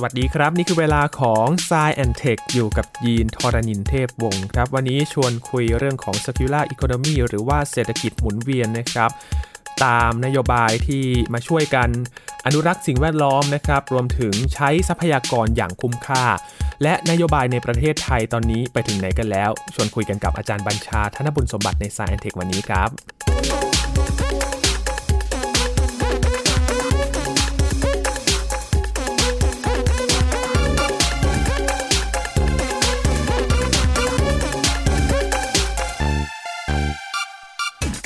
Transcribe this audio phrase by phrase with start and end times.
[0.00, 9.10] สวัสดีครับ นี่คือเวลาของ s ซแอนเทคอยู่กับยีนทรณินเทพวงศ์ครับ วันนี้ชวนคุยเรื่องของ circular economy หรือว่าเศรษฐกิจหมุนเวียนนะครับ
[9.84, 11.88] ตามนโยบายที่มาช่วยกัน
[12.46, 16.24] อนุรักษ์สิ่งแวดล้อมนะครับ รวมถึงใช้ทรัพยากรอย่างคุ้มค่า
[16.82, 22.88] และนโยบายในประเทศไทยตอนนี้ไปถึงไหนกันแล้ว ชวนคุยกันกับอาจารย์บัญชาธนบุญสมบัติใน s ซแอนเทควันนี้ครับ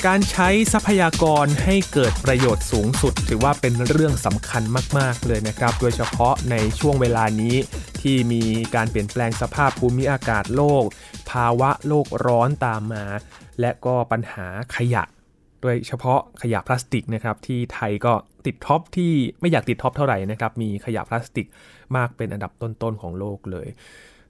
[0.09, 4.63] การใช้ทรัพยากรให้เกิดประโยชน์สูงสุด ถือว่าเป็นเรื่องสำคัญ
[4.97, 7.55] มาก ๆ เลยนะครับ โดยเฉพาะในช่วงเวลานี้
[8.01, 8.43] ที่มี
[8.75, 10.83] การเปลี่ยนแปลงสภาพภูมิอากาศโลก
[11.31, 13.05] ภาวะโลกร้อนตามมา
[13.61, 15.03] และก็ปัญหาขยะ
[15.61, 18.13] โดยเฉพาะขยะพลาสติกนะครับ ที่ไทยก็
[18.45, 21.47] ติด top ที่ไม่อยากติด top เท่าไหร่นะครับ มีขยะพลาสติก
[21.95, 23.67] มากเป็นอันดับต้น ๆ ของโลกเลย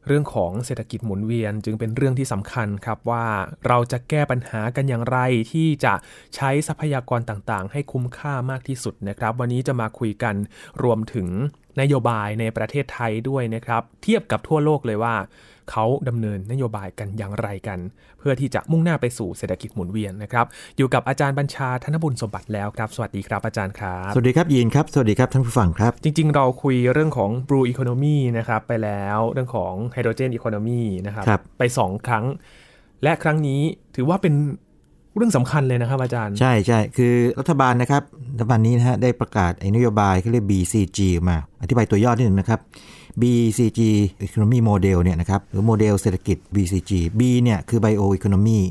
[0.07, 3.25] เรื่องของเศรษฐกิจหมุนเวียนจึงเป็นเรื่องที่สำคัญครับว่า
[3.67, 5.17] เราจะแก้ปัญหากันอย่างไร
[5.51, 5.93] ที่จะ
[6.35, 10.35] ใช้ทรัพยากรต่างๆ ให้คุ้มค่ามากที่สุดนะครับ วันนี้จะมาคุยกัน
[10.83, 11.27] รวมถึง
[11.81, 15.15] นโยบายในประเทศไทยด้วยนะครับ เทียบกับทั่วโลกเลยว่า
[15.71, 17.79] เขาดำเนินนโยบายกันอย่างไรกัน
[18.19, 20.45] เพื่อที่จะมุ่งหน้าไปสู่เศรษฐกิจหมุนเวียนนะครับ
[20.77, 32.25] อยู่กับอาจารย์บัญชาธนบุญสมบัติแล้วครับ สวัสดีครับอาจารย์ครับ สวัสดีครับยีนครับ สวัสดีครับท่านผู้ฟังครับ จริง ๆ เราคุยเรื่องของ Blue Economy นะครับไปแล้วเรื่องของ Hydrogen Economy นะครับครับไป 2 ครั้ง
[33.03, 33.61] และครั้งนี้
[33.95, 34.35] ถือว่าเป็น
[35.15, 38.03] เรื่องสำคัญเลยนะครับอาจารย์ ใช่ใช่คือรัฐบาลนะครับ
[38.33, 42.59] รัฐบาลนี้นะฮะได้ประกาศไอ้นโยบายเขาเรียก BCG มา อธิบายตัวย่อนิดหนึ่งนะครับ
[43.21, 43.79] BCG
[44.25, 48.61] Economy Model เนี่ยนะครับหรือโมเดลเศรษฐกิจ BCG B เนี่ยคือ Bio Economy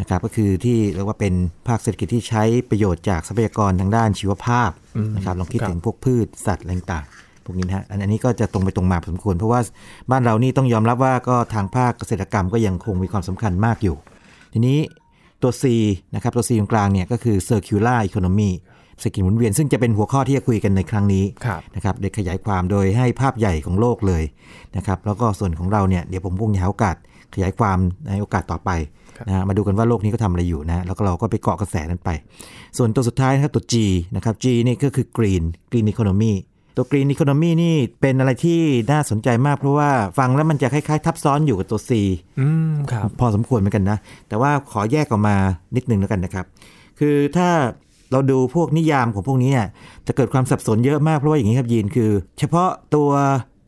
[0.00, 1.34] นะครับก็คือที่เรียกว่าเป็น
[1.68, 4.70] ภาคเศรษฐกิจที่ใช้ประโยชน์จากทรัพยากรทางด้านชีวภาพ
[5.16, 9.60] นะครับลองคิดคถึงพวกพืชสัตว์อะไรต่างๆพวกนี้นะอันอันนี้ก็จะตรงไปตรงมาพอสมควร เพราะว่า
[10.10, 13.96] บ้านเรานี่ต้องยอมรับว่าก็ทางภาคเกษตรกรรมก็ยังคงมีความสำคัญมากอยู่
[14.52, 14.78] ทีนี้
[15.42, 15.64] ตัว C
[16.14, 18.50] นะครับตัว C ตรงกลางเนี่ยก็คือ circular economy
[18.98, 24.22] เศรษฐกิจหมุนเวียนซึ่งจะเป็นหัวข้อที่จะคุยกันในครั้งนี้ครับนะครับโดยขยายความโดยให้ภาพใหญ่ของโลกเลย
[24.76, 26.96] นะครับแล้วก็ส่วนของเราเนี่ยเดี๋ยวผมคงจะหาโอกาส
[27.34, 28.70] ขยายความในโอกาสต่อไป
[29.26, 32.10] นะฮะมาดูกันว่าโลกนี้ก็ทำอะไรอยู่นะแล้วก็เราก็ไปเกาะกระแสนั้นไป
[32.78, 33.74] ส่วนตัวสุดท้ายนะครับตัว G
[34.14, 36.32] นะครับ G นี่ก็คือ green green economy
[36.76, 38.60] ตัว green economy นี่เป็นอะไรที่
[38.90, 41.90] น่าสนใจมาก เพราะว่าฟังแล้วมันจะคล้ายๆ ทับซ้อนอยู่กับตัว C
[42.40, 43.98] อืมครับพอสมควรเหมือนกันนะ
[44.28, 45.36] แต่ว่าขอแยกออกมา
[45.76, 46.46] นิดนึงแล้วกันนะครับ
[46.98, 47.48] คือถ้า
[48.12, 49.68] เราดูพวกนิยามของพวกนี้เนี่ย
[50.06, 53.08] จะเกิดความสับสนเยอะมากเพราะว่าอย่างนี้ครับยีนคือ เฉพาะตัว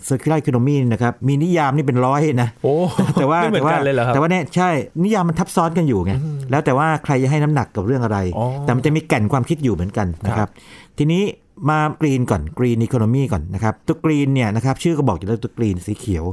[0.09, 2.75] circular economy นะครับมีนิยามนี่เป็นร้อยนะโอ้
[3.15, 4.71] แต่ว่าไม่เหมือนกันเลยเหรอครับแต่ว่าเนี่ยใช่
[5.05, 6.13] นิยามมันทับซ้อนกันอยู่ไง
[6.51, 10.51] แล้วแต่ว่าใครจะให้น้ำหนักกับเรื่องอะไรอ๋อแต่มันจะมีแก่นความคิดอยู่เหมือนกันนะคครัรับบ
[10.99, 11.23] ทีนี้
[11.71, 16.25] มากรีนก่อนกรีนอีโคโนมีก่อนนะครับตัวกรีนเนี่ยนะครับชื่อก็บอกอยู่แล้วตัวกรีนสีเขียว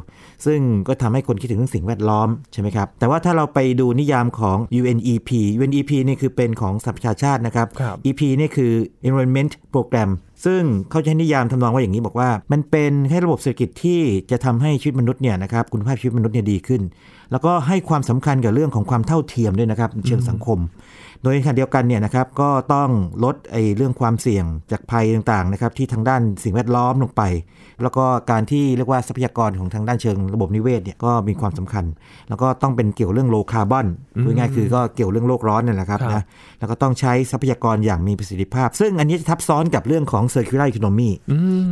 [0.45, 8.71] ซึ่งก็ทำให้คนคิดถึงเรื่องสิ่งแวดล้อมใช่ไหมครับ แต่ว่าถ้าเราไปดูนิยามของ UNEP UNEP นี่คือเป็นของสหประชาชาตินะครับครับ EP นี่คือ
[9.07, 10.09] Environment Program
[10.45, 13.99] ซึ่งเขาใช้นิยามทำนองว่าอย่างนี้บอกว่า มันเป็นให้ระบบเศรษฐกิจที่
[14.31, 16.81] จะทำให้ชีวิตมนุษย์เนี่ยนะครับคุณภาพชีวิตมนุษย์เนี่ยดีขึ้น
[17.31, 20.59] แล้วก็ให้ความสำคัญกับเรื่องของความเท่าเทียมด้วยนะครับในเชิงสังคม
[21.21, 22.89] โดยในขณะเดียวกันเนี่ยนะครับก็ต้อง
[23.23, 27.23] ลดไอ้เรื่องความเสี่ยงจากภัยต่างๆนะครับที่ทางด้านสิ่งแวดล้อมลงไป
[27.83, 31.85] แล้วก็การที่เรียกว่าทรัพยากรของทางด้านเชิงระบบนิเวศเนี่ยก็มีความสำคัญ
[32.29, 33.87] แล้วก็ต้องเป็นเกี่ยวเรื่องโลคาร์บอน
[34.23, 36.23] พูดง่ายๆคือก็เกี่ยวเรื่องโลกร้อนนี่แหละครับครับนะ
[36.59, 41.09] แล้วก็ต้องใช้ทรัพยากรอย่างมีประสิทธิภาพ ซึ่งอันนี้จะทับซ้อนกับเรื่องของ circular economy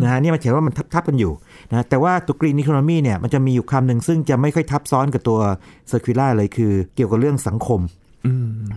[0.01, 1.33] นะฮะเนี่ยมันเห็นว่ามันทับๆกันอยู่
[1.69, 5.39] นะแต่ว่าตัว green economy เนี่ยมันจะมีอยู่คำหนึ่งซึ่งจะไม่ค่อยทับซ้อนกับตัว
[5.91, 8.08] circular เลยคือ เกี่ยวกับเรื่องสังคมอืม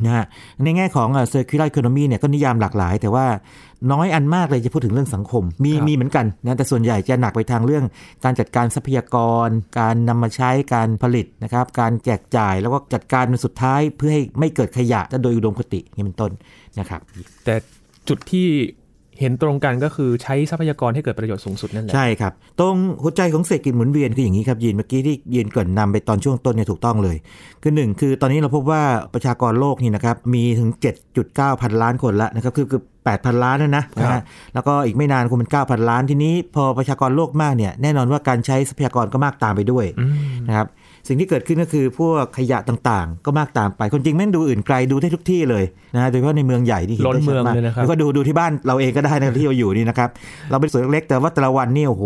[0.05, 0.25] นะฮะ
[0.65, 3.27] ในแง่ของเอ่อ circular economy เนี่ยก็นิยามหลากหลาย แต่ว่า
[3.93, 7.85] น้อยอันมากเลยจะพูดถึงเรื่องสังคม มีครับมีเหมือนกันนะแต่ส่วนใหญ่จะหนักไปทางเรื่อง
[8.25, 9.17] การจัดการทรัพยาก
[9.47, 9.49] ร
[9.79, 16.31] การนำมาใช้การผลิตนะครับ การแจกจ่ายแล้วก็จัดการเป็นสุดท้ายเพื่อให้ไม่เกิดขยะโดยอุดมคตินี่เป็นต้น
[16.79, 17.01] นะครับ
[17.45, 17.55] แต่
[18.09, 18.49] จุดที่
[19.21, 27.17] เห็นตรงกันก็คือใช้ทรัพยากรให้เกิดประโยชน์สูงสุดนั่นแหละใช่ครับ ตรงหัวใจของเศรษฐกิจหมุนเวียนคืออย่างนี้ครับยีนเมื่อกี้ที่ยีนเกรินนำไปตอนช่วงต้นเนี่ยถูกต้องเลย
[27.63, 28.83] คือหนึ่งคือตอนนี้เราพบว่า
[29.15, 30.71] ประชากรโลกนี่นะครับมีถึง
[31.17, 32.83] 7.9 พันล้านคนละนะครับคือคือ
[33.13, 34.23] 8,000 ล้านแล้วนะนะฮะ
[34.55, 40.15] แล้วก็อีกไม่นานคงเป็น 9,000 ล้านทีนี้พอประชากรโลกมากเนี่ยแน่นอนว่าการใช้ทรัพยากรก็มากตามไปด้วยอืม
[40.49, 40.67] นะครับ
[41.09, 45.65] สิ่งที่เกิดขึ้นก็คือพวกขยะต่างๆ ก็มากตามไป คนจริงไม่ต้องดูอื่นไกลดูได้ทุกที่เลย
[45.95, 50.09] นะโดยเฉพาะในเมืองใหญ่ที่เห็นล้นได้ชัดเมืองมากเลยนะครับแล้วก็ดูดูที่บ้านเราเองก็ได้นะที่เราอยู่นี่นะครับ
[50.51, 52.05] เราเป็นส่วนเล็กๆแต่ว่าแต่ละวันนี่โอ้โห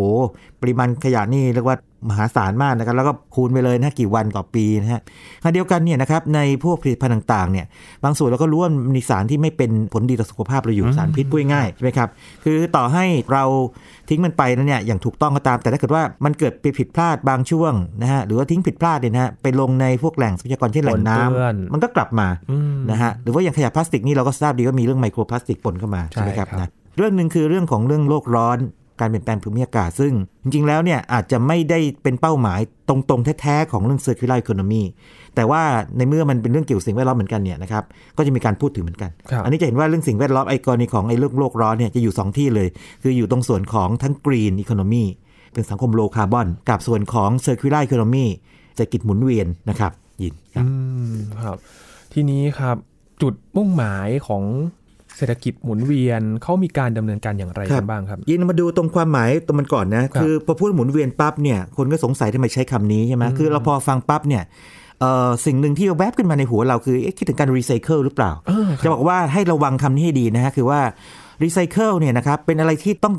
[0.60, 1.76] ปริมาณขยะนี่เรียกว่า
[2.10, 5.00] มหาศาลมากนะครับแล้วก็คูณไปเลยนะกี่วันต่อปีนะฮะ
[5.42, 7.66] ขณะเดียวกันเนี่ยนะครับในพวกผลิตภัณฑ์ต่างๆเนี่ย
[8.04, 12.08] บางส่วนเราก็รู้ว่ามีสารที่ไม่เป็นผลดีต่อสุขภาพเราอยู่สารพิษพูดง่ายๆใช่ไหมครับ
[12.44, 13.44] คือต่อให้เรา
[14.08, 17.72] ทิ้งมันไปนั้นเนี่ยอย่างถูกต้องก็ตาม แต่ถ้าเกิดว่ามันเกิดไปผิดพลาดบางช่วง
[18.02, 22.28] นะฮะหรือว่าทิ้งผิดพลาดเนี่ยนะฮะไปลงในพวกแหล่งทรัพยากรเช่นแหล่งน้ำมันก็กลับมา
[22.90, 28.58] นะฮะหรือว่าอย่างขยะพลาสติกนี่เราก็ทราบดีว่ามีเรื่องไมโครพลาสติกปนเข้ามาใช่ไหมครับนะเรื่องหนึ่งคือเรื่องของเรื่องโลกร้อน
[29.00, 30.12] การเปลี่ยนแปลงภูมิอากาศซึ่ง
[30.42, 34.82] จริงๆ แล้วเนี่ยอาจจะไม่ได้เป็นเป้าหมายตรงๆ แท้ๆ ของเรื่อง circular economy
[35.34, 35.62] แต่ว่า
[35.96, 37.84] ในเมื่อมันเป็นเรื่องเกี่ยวกับสิ่งแวดล้อมเหมือนกันเนี่ยนะครับ
[38.16, 39.10] ก็จะมีการพูดถึงเหมือนกัน
[39.44, 42.68] อันนี้จะเห็นว่าเรื่องสิ่งแวดล้อมไอกรณีของไอ้เรื่องโลกร้อนเนี่ยจะอยู่ 2 ที่เลย
[43.02, 45.04] คืออยู่ตรงส่วนของทั้ง green economy
[45.52, 48.26] เป็นสังคมโลคาร์บอนกับส่วนของ circular economy
[48.78, 49.92] จะกิจหมุนเวียนนะครับ
[50.22, 50.66] ยินครับ
[51.42, 51.56] ครับ
[52.12, 52.76] ทีนี้ครับ
[53.22, 54.42] จุดมุ่งหมายของ
[55.16, 64.42] เศรษฐกิจหมุนเวียนเขามีการดำเนินการอย่างไรกันบ้างครับยินมาดูตรงความหมายตรงมันก่อนนะคือพอพูดหมุนเวียนปั๊บเนี่ยคนก็สงสัยทำไมใช้คำนี้ใช่ไหมคือเราพอฟังปั๊บเนี่ย
[65.46, 68.32] สิ่งหนึ่งที่แวบขึ้นมาในหัวเราคือคิดถึงการรีไซเคิลหรือเปล่า
[68.84, 70.80] จะบอกว่าให้ระวังคำนี้ให้ดีนะฮะ คือว่า
[71.42, 73.14] รีไซเคิลเนี่ยนะครับเป็นอะไรที่ต้อง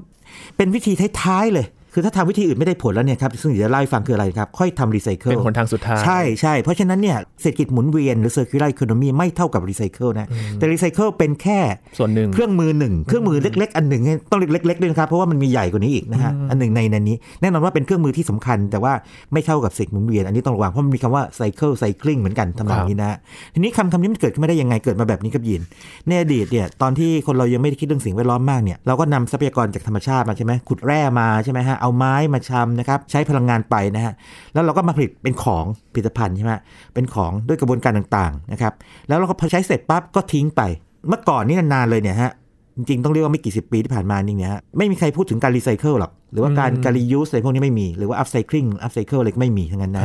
[0.57, 11.59] เป็นวิธีท้ายๆเลย คือถ้าทำวิธีอื่นไม่ได้ผลแล้วเนี่ยครับซึ่งเดี๋ยวจะเล่าให้ฟังคืออะไรครับ ค่อยทำรีไซเคิลเป็นผลทางสุดท้าย ใช่ใช่เพราะฉะนั้นเนี่ยเศรษฐกิจหมุนเวียนหรือ circular economy ไม่เท่ากับรีไซเคิลนะ แต่รีไซเคิลเป็นแค่
[11.97, 14.01] ส่วนหนึ่งเครื่องมือหนึ่งเครื่องมือเล็ก ๆ อันหนึ่ง
[14.31, 18.93] ต้องเล็กๆด้วยนะครับเพราะว่ามันมีใหญ่กว่านี้อีกนะฮะอันหนึ่งในนั้นนี้ แน่นอนว่าเป็นเครื่องมือที่สำคัญ แต่ว่า
[19.33, 23.17] ไม่เท่ากับเศรษฐกิจหมุนเวียนอันนี้ต้องระวังเพราะมันมีคำว่าไซเคิลไซคลิงเหมือนกันทำนองนี้นะ
[23.53, 25.61] ทีนี้คำคำนี้มันเกิดขึ้นมาได้ยังไงเกิดมาแบบนี้กับยิน
[26.07, 34.13] ในอดีตเนี่ยตอนที่คนเรายังไม่ได้คิดเรื่องสิ่งแวดล้อมมากเนี่ยเราก็นำทรัพยากรจากธรรมชาติมาใช่ไหมขุดแร่มาใช่ไหมฮะเอาไม้มาชำนะครับใช้พลังงานไปนะฮะ
[34.53, 36.51] แล้วเราก็มาผลิตเป็นของผลิตภัณฑ์ใช่ไหม
[36.94, 38.74] เป็นของด้วยกระบวนการต่างๆนะครับ
[39.07, 40.62] แล้วเราก็พอใช้เสร็จปั๊บก็ทิ้งไป
[41.07, 42.31] เมื่อก่อนนี่นานๆเลยเนี่ยฮะ
[42.77, 50.03] จริงๆ ต้องเรียกว่าไม่กี่สิบปีที่ผ่านมานี่เนี่ยฮะไม่มีใครพูดถึงการรีไซเคิลหรอกหรือว่าการการ reuse อะไรพวกนี้ไม่มีหรือว่า upcycling upcycle อะไรก็ไม่มีทั้งนั้นนะ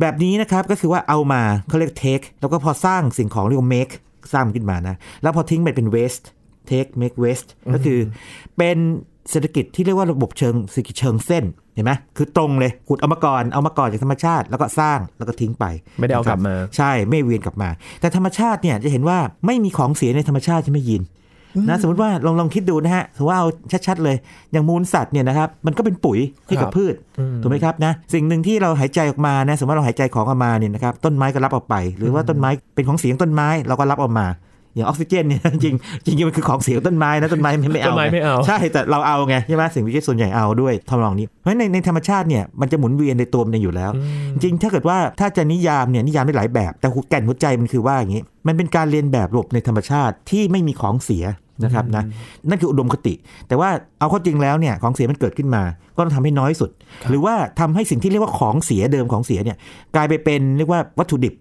[0.00, 3.88] แบบนี้นะครับก็คือว่าเอามาเขาเรียก take แล้วก็พอสร้างสิ่งของเรียกว่า make
[4.32, 7.98] สร้างขึ้นมานะ แล้วพอทิ้งไปเป็น waste take make waste ก็คือ
[8.56, 8.78] เป็น
[9.30, 11.44] เศรษฐกิจที่เรียกว่าระบบเชิงเศรษฐกิจเชิงเส้น
[11.74, 15.64] เห็นไหมคือตรงเลยขุดเอามาก่อนเอามาก่อนจากธรรมชาติ แล้วก็สร้างแล้วก็ทิ้งไป
[15.98, 17.68] ไม่ได้เอากลับมา ใช่ไม่เวียนกลับมา
[18.00, 21.02] แต่ธรรมชาติเนี่ยจะเห็นว่าไม่มีของเสียในธรรมชาติใช่ไหมยิน
[21.68, 23.48] นะสมมติว่าลองลองคิดดูนะฮะสมมติว่าเอา
[23.86, 24.16] ชัดๆเลย
[24.52, 26.94] อย่างมูลสัตว์เนี่ยนะครับมันก็เป็นปุ๋ยให้กับพืช
[27.42, 34.26] ถูกไหมครับนะสิ่งหนึ่งที่เราหายใจออกมานะสมมติเราหายใจของออกมาเนี่ยนะครับต้นไม้ก็รับออกไป หรือว่าต้นไม้เป็นของเสียงต้นไม้เราก็รับออกมา
[34.78, 43.90] อย่างออกซิเจนเนี่ยจริงจริงมันคือของเสียต้นไม้นะต้นไม้ไม่เอาต้นไม้ไม่เอาใช่แต่เราเอาไงใช่ไหมสิ่งมีชีวิตส่วนใหญ่เอาด้วยทำนองนี้เพราะในในธรรมชาติเนี่ยมันจะหมุนเวียนในตัวมันอยู่แล้ว
[44.32, 51.24] จริงถ้าเกิดว่าถ้าจะนิยามเนี่ยนิยามได้หลายแบบ แต่แก่นหัวใจมันคือว่าอย่างนี้ มันเป็นการเรียนแบบระบบในธรรมชาติที่ไม่มีของเสีย
[51.64, 52.04] นะครับนะ
[52.48, 53.14] นั่นคืออุดมคติ
[53.48, 55.62] แต่ว่าเอาข้อจริงแล้วเนี่ยของเสียมันเกิดขึ้นมา
[55.96, 56.70] ก็ต้องทำให้น้อยสุด
[57.10, 59.56] หรือว่าทำให้สิ่งที่เรียกว่าของเสียเดิมของเสียเนี่ย
[59.94, 61.34] กลายไปเป็นเรียกว่าวัตถุดิบ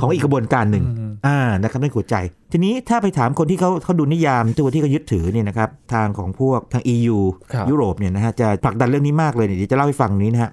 [0.00, 0.84] ของอีกกระบวนการหนึ่ง
[1.26, 2.16] อ่านะครับนั่นหัวใจ
[2.52, 7.18] ทีนี้ถ้าไปถามคนที่เขาเขาดูนิยามตัวที่เขายึดถือเนี่ยนะครับทางของพวกทาง EU
[7.70, 10.50] ยุโรปเนี่ยนะฮะจะผลักดันเรื่องนี้มากเลยเดี๋ยวจะเล่าให้ฟังนี้นะฮะ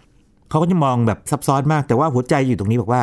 [0.50, 3.02] เขาก็จะมองแบบซับซ้อนมากแต่ว่าหัวใจอยู่ตรงนี้บอกว่า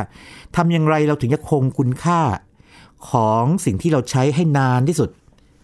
[0.57, 2.21] ทำอย่างไรเราถึงจะคงคุณค่า
[3.11, 5.09] ของสิ่งที่เราใช้ให้นานที่สุด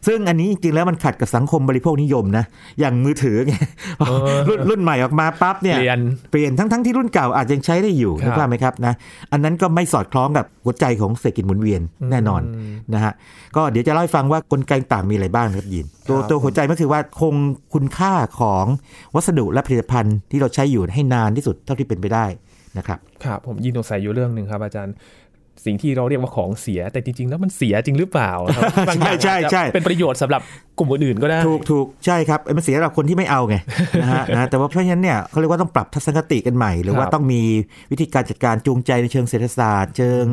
[0.07, 2.45] ซึ่งอันนี้จริงๆแล้วมันขัดกับสังคมบริโภคนิยมนะ
[2.81, 3.53] อย่างมือถือไง
[4.49, 8.95] รุ่นรุ่นใหม่ออกมาปั๊บเนี่ยเปลี่ยนเปลี่ยนทั้งทั้งที่รุ่นเก่าอาจยังใช้ได้อยู่นะครับไหมครับนะ
[9.33, 11.81] อันนั้นก็ไม่สอดคล้องกับหัวใจของเศรษฐกิจหมุนเวียน
[12.11, 12.43] แน่นอน
[12.95, 13.13] นะฮะ
[13.57, 17.35] ก็เดี๋ยวจะเล่าให้ฟังว่ากลไกต่างมีอะไรบ้างครับยินตัวตัวหัวใจก็คือว่าคง
[17.75, 18.65] คุณค่าของ
[19.15, 22.27] วัสดุและผลิตภัณฑ์ที่เราใช้อยู่ให้นานที่สุดเท่าที่เป็นไปได้
[22.79, 24.95] นะครับครับผมยินสงสัยอยู่เรื่องหนึ่งครับอาจารย์
[25.67, 28.33] สิ่งที่เราเรียกว่าของเสีย แต่จริงๆ แล้วมันเสียจริงหรือเปล่า
[28.89, 30.43] บางอย่างใช่ใช่เป็นประโยชน์สำหรับ
[30.79, 33.57] กลุ่มอื่นๆก็ได้ ถูกถูกใช่ครับมันเสียสำหรับคนที่ไม่เอาไง
[34.03, 37.43] นะฮะนะแต่ว่าเพราะฉะนั้นเนี่ยเขาเรียกว่าต้องปรับทัศนคติกันใหม่ หรือว่าต้องมี
[37.91, 40.25] วิธีการจัดการจูงใจในเชิงเศรษฐศาสตร์ เชิง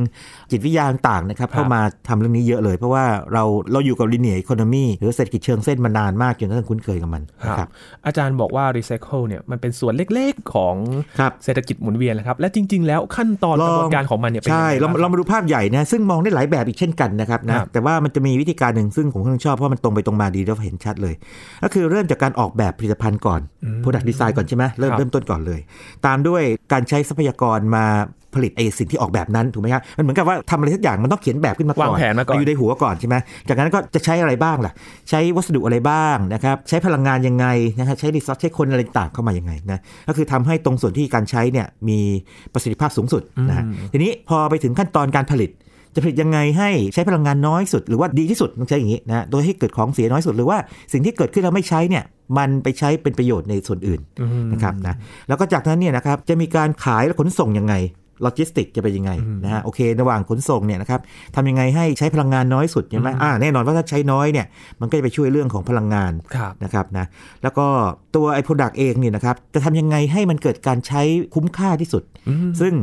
[0.51, 7.23] จิตวิทยาต่างๆนะครับเข้ามาทำเรื่องนี้เยอะเลย เพราะว่าเราเราอยู่กับ linear economy หรือเศรษฐกิจเชิงเส้นมานานมากจนต้องคุ้นเคยกับมัน
[7.57, 7.69] ครับ
[8.05, 10.75] อาจารย์บอกว่ารีไซเคิลเนี่ยมันเป็นส่วนเล็กๆของ
[11.43, 21.15] เศรษฐกิจหมุนเวียนนะครับและจริง ๆ แล้วขั้นตอนกระบวนการของมันเนี่ยใช่เราเรามาดูภาพใหญ่นะซึ่งมองได้หลายแบบอีกเช่นกันนะครับนะแต่ว่ามันจะมีวิธีการหนึ่งซึ่งผมค่อนข้างชอบเพราะมันตรงไปตรงมาดีแล้วเห็นชัดเลย
[21.63, 23.41] ก็คือเริ่มจากการออกแบบผลิตภัณฑ์ก่อน
[23.83, 25.59] product design ก่อนใช่ไหมเริ่มเริ่มต้นก่อนเลย
[26.05, 27.85] ตามด้วยการใช้ทรัพยากรมา
[28.35, 33.15] ผลิตไอ้สิ่งที่ออกแบบนั้นถูกไหมครับมันเหมือนกับว่าทำอะไรสักอย่างมันต้องเขียนแบบขึ้นมาก่อนวางแผนมาก่อนอยู่ในหัวก่อนใช่ไหม
[33.49, 34.73] จากนั้นก็จะใช้อะไรบ้างล่ะ
[35.09, 37.45] ใช้วัสดุอะไรบ้างนะครับใช้พลังงานยังไง
[37.79, 41.99] นะครับใช้รีซอสใช้คนอะไรต่างเข้ามายังไงนะก็คือทำให้ตรงส่วนที่การใช้เนี่ยมี
[42.53, 45.51] ประสิทธิภาพสูงสุดนะทีนี้พอไปถึงขั้นตอนการผลิต
[45.95, 50.57] จะผลิตยังไงให้ใช้พลังงานน้อยสุด หรือว่าดีที่สุดต้องใช้อย่างนี้นะโดยให้เกิดของเสียน้อยสุดหรือว่า
[50.93, 52.03] สิ่งที่เกิดขึ้นเราไม่ใช้เนี่ย
[52.37, 54.95] มันไปใช้เป็นประโยชน์ในส่วนอื่นอืมนะครับนะ
[55.27, 57.73] แล้วก็จากนั้นเนี่ยนะครับจะมีการขายและขนส่งยังไง
[58.21, 59.11] โลจิสติกจะเป็นยังไง
[59.43, 60.99] นะฮะโอเค ระหว่างขนส่งเนี่ยนะครับ
[61.35, 64.45] ทำยังไงให้ใช้พลังงานน้อยสุดใช่ไหมอ่าแน่นอนว่าถ้าใช้น้อยเนี่ย
[64.81, 67.05] มันก็จะไปช่วยเรื่องของพลังงานครับนะครับนะ
[67.43, 67.65] แล้วก็
[68.15, 71.01] ตัวไอ้ product เองเนี่ยนะครับจะทำยังไงให้มันเกิดการใช้
[71.33, 72.75] คุ้มค่าที่สุดอืมซึ่ง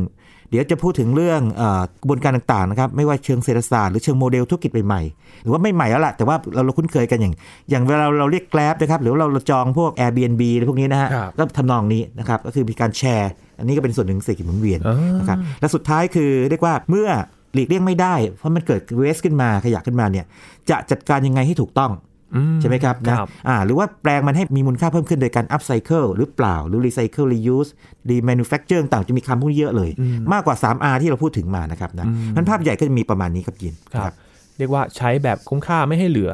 [0.49, 7.33] เดี๋ยวจะพูดถึงเรื่องเออกระบวนการต่างๆนะครับไม่ว่าเชิงเศรษฐศาสตร์หรือเชิงโมเดลธุรกิจใหม่ๆหรือว่าไม่ใหม่แล้วล่ะแต่ว่าเราเราคุ้นเคยกันอย่าง
[7.69, 17.07] อย่างเวลาเราเรียกแกลบนะครับหรือว่าเราเราจองพวก Airbnb อะไรพวกนี้นะฮะครับก็ทำนองนี้นะครับก็คือมีการแชร์ อันนี้ก็เป็นส่วนหนึ่งของเศรษฐกิจหมุนเวียนอ่านนะครับและสุดท้ายคือเรียกว่าเมื่อ
[17.53, 20.25] หลีกเลี่ยงไม่ได้ เพราะมันเกิดเวสขึ้นมาขยะขึ้นมาเนี่ย
[20.69, 21.91] จะจัดการยังไงให้ถูกต้อง
[22.35, 27.69] อืใช่ไหมครับนะครับอ่าหรือว่าแปลงมันให้มีมูลค่าเพิ่มขึ้นโดยการ upcycle หรือเปล่า หรือ recycle reuse
[28.09, 29.91] remanufacture ต่างๆจะมีคำพวกนี้เยอะเลย
[30.33, 34.13] มากกว่า 3R ที่เราพูดถึงมานะครับนะนั้นภาพใหญ่ก็จะมีประมาณนี้ครับยินครับ
[34.57, 36.31] เรียกว่าใช้แบบคุ้มค่าไม่ให้เหลือ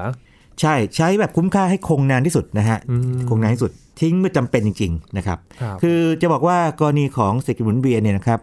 [0.62, 8.40] ใช่ใช้แบบคุ้มค่าให้คงนานที่สุดนะฮะอืมคงนานที่สุดทิ้งเมื่อจำเป็นจริง ๆ นะครับครับ คือจะบอกว่ากรณีของเศรษฐกิจหมุนเวียนเนี่ยนะครับ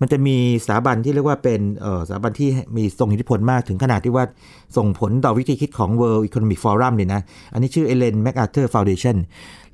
[0.00, 4.24] มันจะมีสถาบันที่เรียกว่าเป็นเอ่อสถาบันที่มีทรงอิทธิพลมากถึงขนาดที่ว่า
[4.76, 7.20] ส่งผลต่อวิธีคิดของ World Economic Forum เลยนะ
[7.52, 9.16] อันนี้ชื่อ Ellen MacArthur Foundation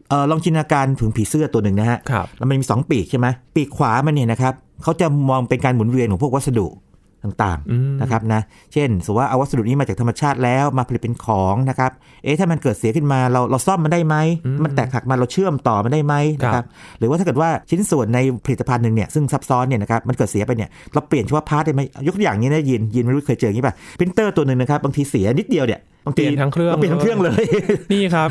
[0.08, 6.66] เอ่อลองจินตนาการถึงผีเสื้อตัวหนึ่งนะฮะครับแล้วมันมี 2 ปีกใช่ไหมปีกขวามันเนี่ยนะครับเขาจะมองเป็นการหมุนเวียนของพวกวัสดุ
[7.24, 8.40] ต่างอืมๆนะครับนะ
[8.72, 11.90] เช่นสมมติว่าเอาวัสดุนี้มาจากธรรมชาติแล้วมาผลิตเป็นของนะครับ
[12.24, 14.16] เอ๊ะถ้ามันเกิดเสียขึ้นมาเราเราซ่อมมันได้ไหม
[14.64, 16.66] มันแตกหักมาเราเชื่อมต่อมันได้ไหมนะคครัรับบ
[16.98, 27.44] หรือว่าถ้าเกิดว่าชิ้นส่วนในผลิตภัณฑ์หนึ่งเนี่ยซึ่งซับซ้อนเนี่ยนะครับมันเกิดเสียไปเนี่ยเราเปลี่ยนเฉพาะ part ได้ไหมยกตัวอย่างนี้นะยินยินไม่รู้เคยเจออย่างนี้ป่ะปรินเตอร์ตัวหนึ่งนะครับบางทีเสียนิดเดียวเนี่ยบางทีเปลี่ยนทั้งเครื่องเปลี่ยนทั้งเครื่องเลย
[27.92, 28.30] นี่ครับ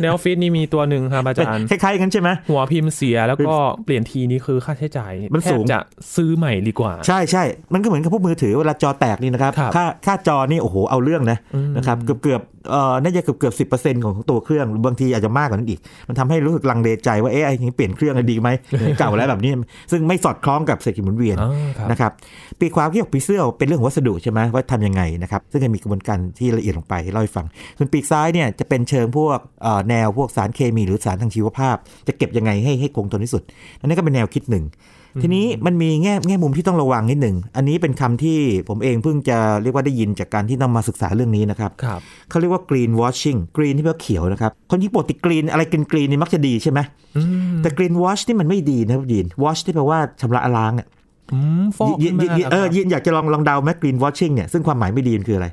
[0.00, 5.80] ในออฟฟิศนี่มีตัวหนึ่งครับอาจารย์คล้ายๆกันใช่ไหมหัวพิมพ์เสียแล้วก็เปลี่ยนทีนี้คือค่าใช้จ่ายมันสูงแทบจะ
[6.16, 18.48] ซื้อใหม่ดีกว่า ใช่ใช่มันก็เหมือนกับพวกมือถือเวลาจอแตกนี่นะครับครับค่าค่าจอนี่โอ้โหเอาเรื่องนะอืมนะครับเกือบเกือบเอ่อน่าจะเกือบเกือบสิบเปอร์เซ็นต์ของตัวเครื่องหรือบางทีอาจจะมากกว่านั้นอีก มันทำให้รู้สึกลังเลใจว่าเอ๊ะไอ้อย่างนี้เปลี่ยนเครื่องดีไหม
[18.98, 19.50] เก่าแล้วแบบนี้
[19.92, 22.12] ซึ่งไม่สอดคล้องกับเศรษฐกิจหมุนเวียนอ่าครับนะครับ
[22.60, 27.46] ปีกความที่บอกปีเสื้อเป็นเรื่องของวัสดุใช่ไหมว่าทำยังไงนะครับซึ่งจะมีกระบวนการที่ละเอียดลงไปเล่าให้ฟัง
[27.78, 31.76] ส่วนปีกซ้ายเนี่ยจะเป็นเชิงพวกเอ่อแนวพวกสารเคมีหรือสารทางชีวภาพ
[32.08, 33.42] จะเก็บยังไงให้ให้คงทนที่สุด
[33.80, 34.64] อันนี้ก็เป็นแนวคิดหนึ่ง
[35.22, 46.80] ทีนี้มันมีแง่แง่มุมที่ต้องระวังนิดหนึ่ง อันนี้เป็นคำที่ผมเองเพิ่งจะเรียกว่าได้ยินจากการที่ต้องมาศึกษาเรื่องนี้นะครับครับเขาเรียกว่า green washing green ที่แปลว่าเขียวนะครับ คนที่ปกติ green อะไรกิน green นี่มักจะดีใช่ไหม
[47.16, 47.22] อื
[47.54, 50.86] มแต่ green wash นี่มันไม่ดีนะครับยิน wash ที่แปลว่าชำระล้างอะ
[51.32, 55.48] อืมฟอกยินยินยินขึ้นมาเออหรครับยินอยากจะลองลองเดาไหม green washing เนี่ยซึ่งความหมายไม่ดีมันคืออะไร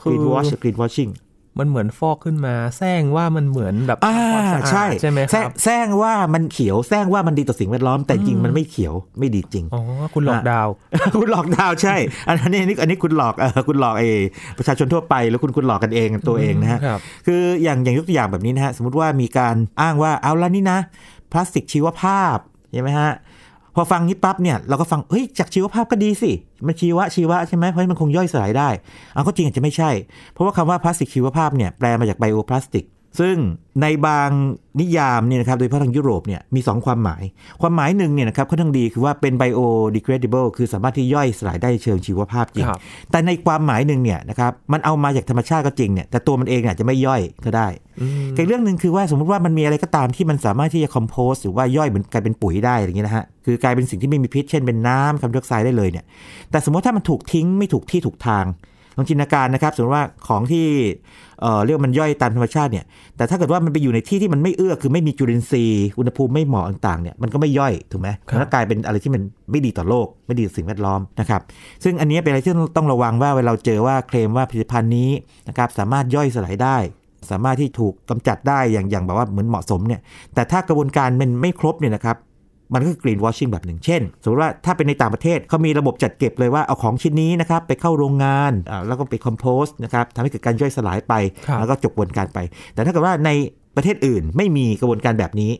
[0.00, 1.10] คือ green wash กับ green washing
[1.58, 9.82] มันเหมือนฟอกขึ้นมาแซงว่ามันเหมือนแบบอ่าความสะอาดใช่ใช่ไหมคแซรังบแซงว่ามันเขียวแซงว่ามันดีต่อสิ่งแวดล้อมแต่จริงมันไม่เขียวไม่ดีจริงอ๋อ
[10.14, 10.72] คุณหลอกดาวน์
[11.20, 11.96] คุณหลอกดาวน์ใช่
[12.26, 14.20] อันนี้อันนี้อันนี้คุณหลอกเออคุณหลอกเออ
[14.58, 20.78] ประชาชนทั่วไปแล้วคุณคุณหลอกกันเองตัวเองนะฮะครับคืออย่างอย่างยกตัวอย่างแบบนี้นะฮะสมมติว่ามีการอ้างว่าเอาละนี่นะ
[21.32, 22.36] พลาสติกชีวภาพ
[22.72, 23.10] ใช่ไหมฮะ
[23.78, 26.30] พอฟังนี้ปั๊บเนี่ยเราก็ฟังเฮ้ยจากชีวภาพก็ดีสิ
[26.66, 28.68] มันชีวะชีวะใช่ไหมเพราะมันคงย่อยสลายได้
[29.14, 29.90] เอาก็จริงอาจจะไม่ใช่
[30.32, 32.84] เพราะว่าคำว่าพลาสติกชีวภาพเนี่ยแปลมาจากไบโอพลาสติก
[33.20, 33.36] ซึ่ง
[33.82, 34.30] ในบาง
[34.80, 37.22] นิยามเนี่ยนะครับโดยเฉพาะทางยุโรปเนี่ยมี 2 ความหมาย
[37.60, 42.80] ความหมายหนึ่งเนี่ยนะครับค่อนข้างดีคือว่าเป็น biodegradable คือสามารถที่ย่อยสลายได้เชิงชีวภาพจริงครับ
[43.10, 47.68] แต่ในความหมายหนึ่งเนี่ยนะครับมันเอามาจากธรรมชาติก็จริงเนี่ยแต่ตัวมันเองเนี่ยอาจจะไม่ย่อยก็ได้
[48.00, 56.04] อืมอีกเรื่องหนึ่งคือว่าสมมติว่ามันมีอะไรก็ตามที่มันสามารถที่จะคอมโพสหรือว่าย่อยเหมือนกลายเป็นปุ๋ยได้อย่างเงี้ยนะฮะคือกลายเป็นสิ่งที่ไม่มีพิษเช่นเป็นน้ำคาร์บอนไดออกไซด์ได้เลยเนี่ย
[56.50, 58.44] แต่สมมติถ้ามันถูกทิ้งไม่ถูกที่ถูกทาง
[58.96, 60.66] ลองจินตนาการนะครับสมมติว่าของที่
[61.40, 62.84] เอ่อเรียกว่ามันย่อยตามธรรมชาติเนี่ย
[63.16, 71.40] แต่ถ้าเกิดว่ามันไปอยู่ในที่ที่มันไม่เอื้อคือไม่มีจุลินทรีย์อุณหภูมิไม่เหมาะต่างๆเนี่ยมันก็ไม่ย่อยถูกไหมครับมันก็กลายเป็นอะไรที่มันไม่ดีต่อโลก ไม่ดีต่อสิ่งแวดล้อมนะครับ
[71.84, 75.10] ซึ่งอันนี้เป็นอะไรที่ต้องระวังว่าเวลาเราเจอว่าเคลมว่าผลิตภัณฑ์นี้
[75.48, 76.76] นะครับสามารถย่อยสลายได้
[77.30, 80.00] สามารถที่ถูกกำจัดได้อย่างอย่างแบบว่าเหมือนเหมาะสมเนี่ย
[80.34, 82.16] แต่ถ้ากระบวนการมันไม่ครบเนี่ยนะครับ
[82.72, 91.14] มันก็คือกรีนวอชชิ่งแบบหนึ่ง เช่น สมมติว่าถ้าเป็นในต่างประเทศเขามีระบบจัดเก็บเลยว่าเอาของชิ้นนี้นะครับไปเข้าโรงงานอ่าแล้วก็ไปคอมโพสต์นะครับทำให้เกิดการย่อยสลายไป
[91.46, 92.38] ครับแล้วก็จบกระบวนการไป
[92.74, 93.30] แต่ถ้าเกิดว่าใน
[93.76, 95.52] ประเทศอื่นไม่มีกระบวนการแบบนี้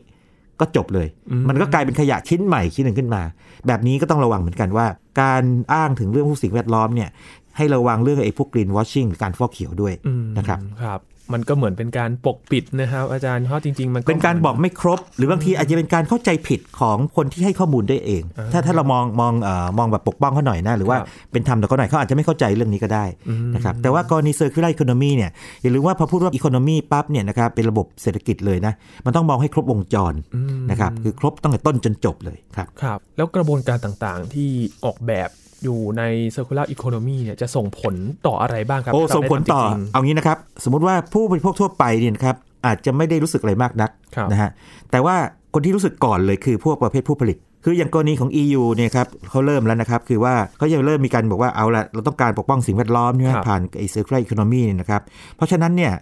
[0.59, 3.21] ก็จบเลยอืมมันก็กลายเป็นขยะชิ้นใหม่ชิ้นหนึ่งขึ้นมา
[3.67, 4.87] แบบนี้ก็ต้องระวังเหมือนกันว่า
[5.21, 7.09] การอ้างถึงเรื่องพวกสิ่งแวดล้อมเนี่ย
[7.57, 10.99] ให้ระวังเรื่องไอ้พวกกรีนวอชชิ่งหรือการฟอกเขียวด้วยอืมนะครับครับ
[11.33, 25.31] มันก็เหมือนเป็นการปกปิดนะครับ อาจารย์เพราะจริง ๆ มันเป็นการบอกไม่ครบ หรือบางทีอาจจะเป็นการเข้าใจผิดของคนที่ให้ข้อมูลด้วยเองอ่าถ้าถ้าเรามองมองเอ่อมองแบบปกป้องเขาหน่อยนะหรือว่าครับเป็นธรรมต่อเขาหน่อยเขาอาจจะไม่เข้าใจเรื่องนี้ก็ได้อืมนะครับแต่ว่ากรณี circular economy เนี่ย
[25.61, 28.73] อย่าลืมว่าพอพูดว่า economy ปั๊บเนี่ยนะครับเป็นระบบเศรษฐกิจเลยนะ
[29.05, 34.49] มันต้องมองให้ครบวงจรอืมนะครับคือครบตั้งแต่ต้นจนจบเลยครับครับ แล้วกระบวนการต่างๆที่
[34.85, 35.29] ออกแบบ
[35.63, 36.03] อยู่ใน
[36.35, 37.95] circular economy เนี่ยจะส่งผล
[38.27, 42.35] ต่ออะไรบ้างครับ โอ้ถ้าส่งผลต่อได้ทำจริงๆเอางี้นะครับ สมมุติว่าผู้บริโภคทั่วไปเนี่ยนะครับ
[42.65, 44.49] อาจจะไม่ได้รู้สึกอะไรมากนักครับนะฮะ
[44.91, 45.15] แต่ว่า
[45.53, 55.01] คนที่รู้สึกก่อนเลยคือพวกประเภทผู้ผลิต คืออย่างกรณีของ EU เนี่ยครับเขาเริ่มแล้วนะครับ คือว่าเขาจะเริ่มมีการบอกว่าเอาละเราต้องการปกป้องสิ่งแวดล้อมใช่ไหมครับผ่านไอ้ circular economy เนี่ยนะครับ
[55.35, 55.93] เพราะฉะนั้นเนี่ย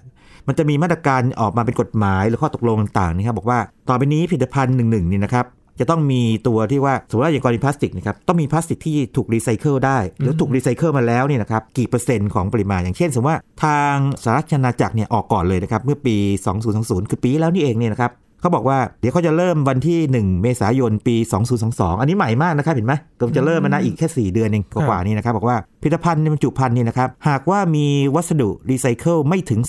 [0.48, 3.60] มันจะมีมาตรการออกมาเป็นกฎหมายหรือข้อตกลงต่างๆนะครับบอกว่า
[3.90, 5.46] ต่อไปนี้ผลิตภัณฑ์หนึ่งๆเนี่ยนะครับ
[5.80, 16.18] จะต้องมีตัวที่ว่าสมมติว่าอย่างกรณีพลาสติกนะครับต้องมีพลาสติกที่ถูกรีไซเคิลได้ หรือถูกรีไซเคิลมาแล้วเนี่ยนะครับกี่เปอร์เซ็นต์ของปริมาณ อย่างเช่น สมมติว่าทางสหรัฐอาณาจักรเนี่ยออกก่อนเลยนะครับเมื่อปี
[16.64, 21.16] 2020 คือปีที่แล้วนี่เองเนี่ยนะครับเขาบอกว่าเดี๋ยวเขาจะเริ่มวันที่ 1 เมษายนปี
[21.60, 29.60] 2022 อันนี้ใหม่มากนะครับเห็นไหมกำลังจะเริ่มมานะอีกแค่ 4 เดือนเองกว่าๆนี่นะครับบอกว่าผลิตภัณฑ์ในบรรจุภัณฑ์เนี่ยนะครับหากว่ามีวัสดุรีไซเคิลไม่ถึง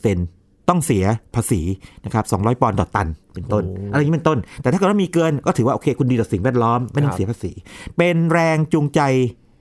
[0.00, 1.04] 30% ต้องเสีย
[1.34, 1.60] ภาษี
[2.04, 7.52] นะครับ200 ปอนด์ต่อตันเป็นต้นโอ้อะไรอย่างนี้เป็นต้น แต่ถ้าเกิดว่ามีเกินก็ถือว่าโอเคคุณดีต่อสิ่งแวดล้อมไม่ต้อครังบเสียภาษี
[7.96, 9.00] เป็นแรงจูงใจ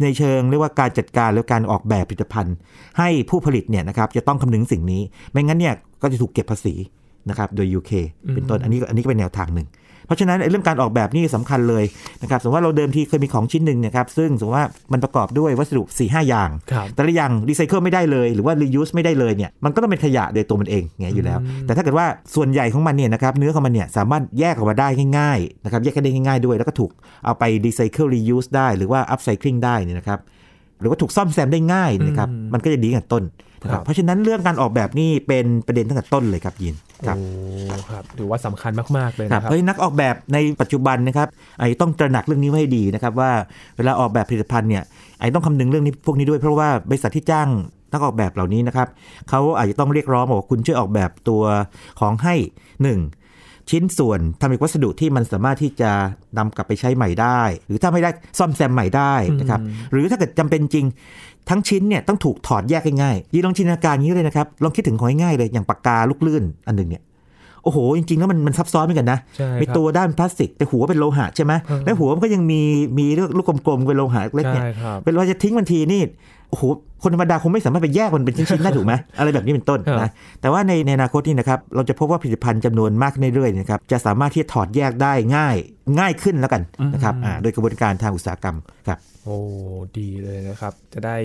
[0.01, 2.55] ในเชิงเรียกว่าการจัดการและการออกแบบผลิตภัณฑ์
[2.99, 6.73] ให้ผู้ผลิตเนี่ยนะครับจะต้องคำนึงสิ่งนี้ ไม่งั้นเนี่ยก็จะถูกเก็บภาษี
[7.29, 7.91] นะครับโดย UK
[8.33, 9.82] เป็นต้นอันนี้ก็อันนี้ก็เป็นแนวทางหนึ่งเพ
[10.13, 11.83] ราะฉะนั้นไอ้เรื่องการออกแบบนี่สำคัญเลย
[12.21, 22.05] นะครับสมมติว่าเราเดิมทีเคยมีของชิ้นหนึ่งนะครับซึ่งสมมติว่ามันประกอบด้วยวัสดุ4ีหอย่างครับแต่ละอย่างรีไซเคิลไม่ได้เลยหรือว่า reuse ไม่ได้เลยเนี่ยมันก็ต้องเป็นขยะโดยตัวมันเองไงอยู่แล้ว แต่ถ้าเกิดว่า
[22.35, 26.91] ส่วนใหญ่ของมันเนี่ยนะครับเนื้อของมันเนี่ยสามารถแยกออกมาได้ง่ายๆนะครับแยกกันได้ง่ายๆด้วย แล้วก็ถูก
[27.25, 30.19] เอาไปรีไซเคิล reuse ได้หรือว่า upcycling ได้เนี่ยนะครับ
[30.79, 33.23] หรือว่าถูกซ่อมแซมได้ง่ายนะครับมันก็จะดีกันต้น
[33.61, 36.75] นะคครัรับบเพราะฉะนั้นเรื่องการออกแบบนี่เป็นประเด็นตั้งแต่ต้นเลยครับยิน
[37.07, 41.27] ครับโอ้ครับถือว่าสำคัญมาก ๆ เลยครับนะครับเพราะฉะนั้นนักออกแบบในปัจจุบันนะครับ
[41.59, 43.31] ไอ้ต้องตระหนักเรื่องนี้ไว้ให้ดีนะครับว่า
[43.77, 44.83] เวลาออกแบบผลิตภัณฑ์เนี่ย
[45.19, 47.49] ไอ้ต้องคำนึงเรื่องนี้พวกนี้ด้วยเพราะว่าบริษัทที่จ้าง
[47.91, 48.87] นักออกแบบเหล่านี้นะครับ
[49.29, 51.43] เขาอาจจะต้องเรียกร้องบอกว่าคุณช่วยออกแบบตัว
[51.99, 52.35] ของให้
[52.83, 52.99] หนึ่ง
[53.69, 55.91] ชิ้นส่วนทำจากวัสดุที่มันสามารถที่จะ
[56.37, 59.59] นำกลับไปใช้ใหม่ได้ หรือถ้าไม่ได้ซ่อมแซมใหม่ได้นะครับ
[59.91, 60.85] หรือถ้าเกิดจำเป็นจริง
[61.49, 67.03] ทั้งชิ้นเนี่ยต้องถูกถอดแยกง่ายๆยี่ลองจินตนาการอย่างนี้เลยนะครับ ลองคิดถึงของง่ายๆเลย อย่างปากกาลูกลื่นอันหนึ่งเนี่ย
[67.63, 72.61] โอ้โห จริงๆ แล้วมันมันซับซ้อนเหมือนกันนะใช่มีครับตัวด้านพลาสติก แต่หัวเป็นโลหะใช่ไหมเออแล้วหัวมันก็ยังมี
[72.97, 73.05] มี
[73.37, 76.01] ลูกกลมๆ เป็นโลหะเล็กๆเนี่ยใช่ครับเป็นว่าจะทิ้งมันทีนี่
[76.49, 76.63] โอ้โห
[77.03, 85.55] คนธรรมดาคงไม่สามารถไปแยกมันเป็นชิ้นๆ ได้ถูกไหมอะไรแบบนี้เป็นต้นครับนะ แต่ว่าในในอนาคตนี่นะครับ เราจะพบว่าผลิตภัณฑ์จำนวนมากขึ้นเรื่อยๆนะครับ จะสามารถที่จะถอดแยกได้ง่าย
[85.99, 86.61] ง่ายขึ้นแล้วกัน
[86.93, 88.55] นะครับอ่าโดยกระบวนการทางอุตสาหกรรม
[88.87, 89.37] ครับ โอ้
[89.99, 91.17] ดีเลยนะครับ จะได้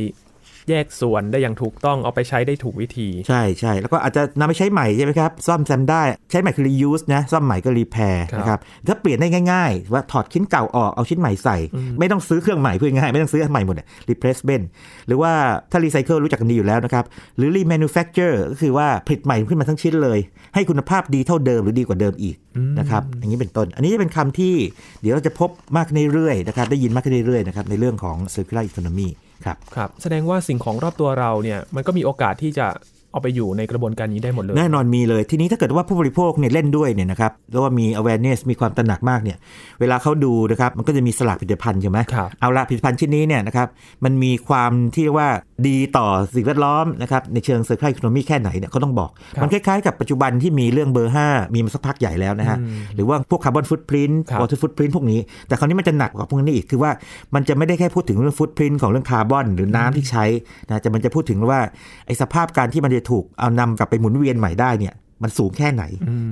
[0.69, 11.57] แยกส่วนได้อย่างถูกต้องเอาไปใช้ได้ถูกวิธี ใช่ใช่แล้วก็อาจจะนำไปใช้ใหม่ใช่ไหมครับ ซ่อมแซมได้ใช้ใหม่คือ reuse นะซ่อมใหม่ก็ repair ครับนะครับถ้าเปลี่ยนได้ง่ายๆ ว่าถอดชิ้นเก่าออกเอาชิ้นใหม่ใส่
[11.99, 14.65] ไม่ต้องซื้อเครื่องใหม่เพื่อง่ายไม่ต้องซื้ออันใหม่หมดอะ replacement
[15.07, 15.33] หรือว่า
[15.71, 17.05] ถ้า recycle รู้จักกันดีอยู่แล้วนะครับ
[17.37, 20.19] หรือ remanufacture ก็คือว่าผลิตใหม่ขึ้นมาทั้งชิ้นเลย
[20.55, 22.37] ให้คุณภาพดีเท่าเดิมหรือดีกว่าเดิมอีก
[22.79, 24.55] นะครับอย่างนี้เป็นต้น อันนี้จะเป็นคำที่
[25.01, 29.09] เดี๋ยวเราจะพบมากขึ้นเรื่อยๆนะครับได้ยินมากขึ้นเรื่อยๆนะครับในเรื่องของ circular economy
[29.45, 32.67] ครับครับแสดงว่าสิ่งของรอบตัวเราเนี่ยมันก็มีโอกาสที่จะ
[33.13, 39.39] เอาไปอยู่ในกระบวนการนี้ได้หมดเลย แน่นอนมีเลย ทีนี้ถ้าเกิดว่าผู้บริโภคเนี่ยเล่นด้วยเนี่ยนะครับแล้วว่ามี awareness มีความตระหนักมากเนี่ย
[39.81, 43.69] เวลาเขาดูนะครับมันก็จะมีฉลากผลิตภัณฑ์ใช่ไหมครับเอาละผลิตภัณฑ์ชิ้นนี้เนี่ยนะครับ
[44.05, 45.29] มันมีความที่เรียกว่า
[45.69, 52.59] ดีต่อสิ่งแวดล้อมนะครับในเชิง circular economy แค่ไหนเนี่ยเขาต้องบอกครับมันคล้ายๆกับปัจจุบันที่มีเรื่องเบอร์ 5 มีมาสักพักใหญ่แล้วนะฮะ
[52.95, 56.91] หรือว่าพวก carbon footprint ครับ water footprint พวกนี้ แต่คราวนี้มันจะหนักกว่าพวกนี้อีกคือว่า
[57.35, 60.25] มันจะไม่ได้แค่พูดถึงเรื่อง footprint ของเรื่องคาร์บอนหรือน้ำที่ใช้
[60.69, 61.61] นะแต่มันจะพูดถึงว่า
[62.07, 65.85] ไอ้สภาพการที่มันจะถูกเอานำกลับไปหมุนเวียนใหม่ได้เนี่ยมันสูงแค่ไหน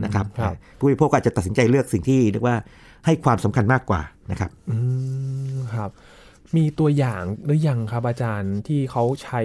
[0.05, 2.57] นะครับครับผู้บริโภคก็อาจจะตัดสินใจเลือกสิ่งที่เรียกว่า
[3.07, 4.01] ให้ความสำคัญมากกว่า
[4.31, 4.77] นะครับอื
[5.55, 5.93] มครับ
[6.57, 9.41] มีตัวอย่างหรือยังครับอาจารย์ที่เขาใช้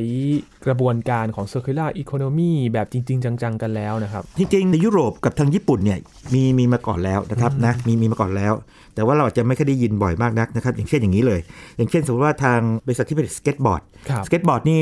[0.66, 6.00] กระบวนการของ circular economy แบบจริง ๆ จัง ๆ กันแล้วนะครับ จริง ๆ ในยุโรปกับทางญี่ปุ่นเนี่ย
[6.34, 8.54] มีมีมาก่อนแล้วนะครับนะมีมีมาก่อนแล้ว
[8.96, 11.40] แต่ว่าเราอาจจะไม่ค่อยได้ยินบ่อยมากนักนะครับ อย่างเช่นอย่างนี้เลย
[11.78, 14.82] อย่างเช่นสมมติว่าทางบริษัทที่ผลิตสเก็ตบอร์ดครับสเก็ตบอร์ดนี่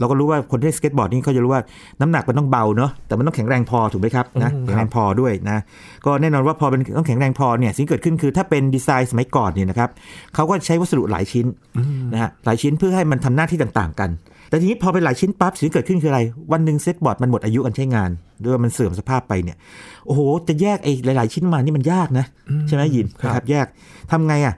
[0.00, 1.62] เราก็รู้ว่าคนที่เล่นสเก็ตบอร์ดนี่เขาจะรู้ว่า
[2.00, 5.58] น้ำหนักมันต้องเบาเนาะแต่มันต้องแข็งแรงพอถูกไหมครับนะอืมแข็งแรงพอด้วยนะ
[6.06, 9.90] ก็แน่นอนว่าพอเป็นต้องแข็งแรงพอเนี่ยสิ่งที่เกิดขึ้นคือถ้าเป็นดีไซน์สมัยก่อนเนี่ยนะครับ
[10.34, 11.46] เขาก็ใช้วัสดุหลายชิ้น
[12.12, 14.10] นะฮะหลายชิ้นเพื่อให้มันทำหน้าที่ต่างๆ กัน
[14.48, 16.20] แต่ทีนี้พอเป็นหลายชิ้นปั๊บสิ่งที่เกิดขึ้นคืออะไร
[16.52, 18.10] วันหนึ่งสเก็ตบอร์ดมันหมดอายุการใช้งาน
[18.44, 19.56] ด้วยมันเสื่อมสภาพไปเนี่ย
[20.06, 22.26] โอ้โหจะแยกไอ้หลาย ๆ ชิ้นมานี่มันยากนะ
[22.68, 23.66] ใช่ไหมยินครับนะครับแยก
[24.10, 24.54] ทำไงอะ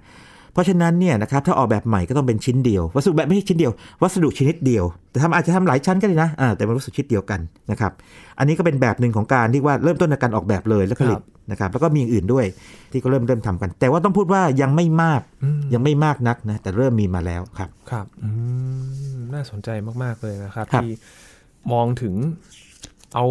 [0.52, 7.92] เพราะฉะนั้นเนี่ยนะครับถ้าออกแบบใหม่ก็ต้องเป็นชิ้นเดียว วัสดุแบบไม่ใช่ชิ้นเดียว วัสดุชนิดเดียว แต่ทำอาจจะทำหลายชั้นก็ได้นะอ่าแต่เป็นวัสดุชนิดเดียวกันนะครับ
[8.38, 12.44] อันนี้ก็เป็นแบบหนึ่งของการที่ว่าเริ่มต้นในการออกแบบเลยแล้วผลิตนะครับแล้วก็มีอย่างอื่นด้วย
[12.90, 15.20] ที่ก็เริ่มเริ่มทำกัน แต่ว่าต้องพูดว่ายังไม่มาก
[15.74, 18.28] ยังไม่มากนักนะแต่เริ่มมีมาแล้วครับครับอื
[19.14, 19.68] มน่าสนใจ
[20.02, 20.90] มากๆเลยนะครับครับที่
[21.72, 22.14] มองถึง
[23.14, 23.24] เอา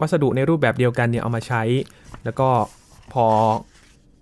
[0.00, 1.62] วัสดุในรูปแบบเดียวกันเนี่ยเอามาใช้
[2.24, 2.48] แล้วก็
[3.12, 3.26] พอ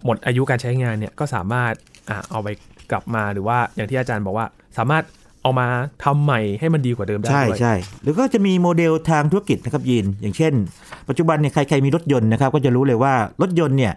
[0.04, 1.91] หมดอายุการใช้งานเนี่ยก็สามารถอะ
[2.30, 2.48] เอาไป
[2.90, 4.46] กลับมาหรือว่าอย่างที่อาจารย์บอกว่า
[4.78, 5.04] สามารถ
[5.42, 5.66] เอามา
[6.04, 10.52] ทำใหม่ให้มันดีกว่าเดิมได้ใช่ด้วยใช่หรือก็จะมีโมเดลทางธุรกิจนะครับยิน อย่างเช่น
[11.08, 13.92] ปัจจุบันเนี่ยใครๆมีรถยนต์นะครับก็จะรู้เลยว่ารถยนต์เนี่ย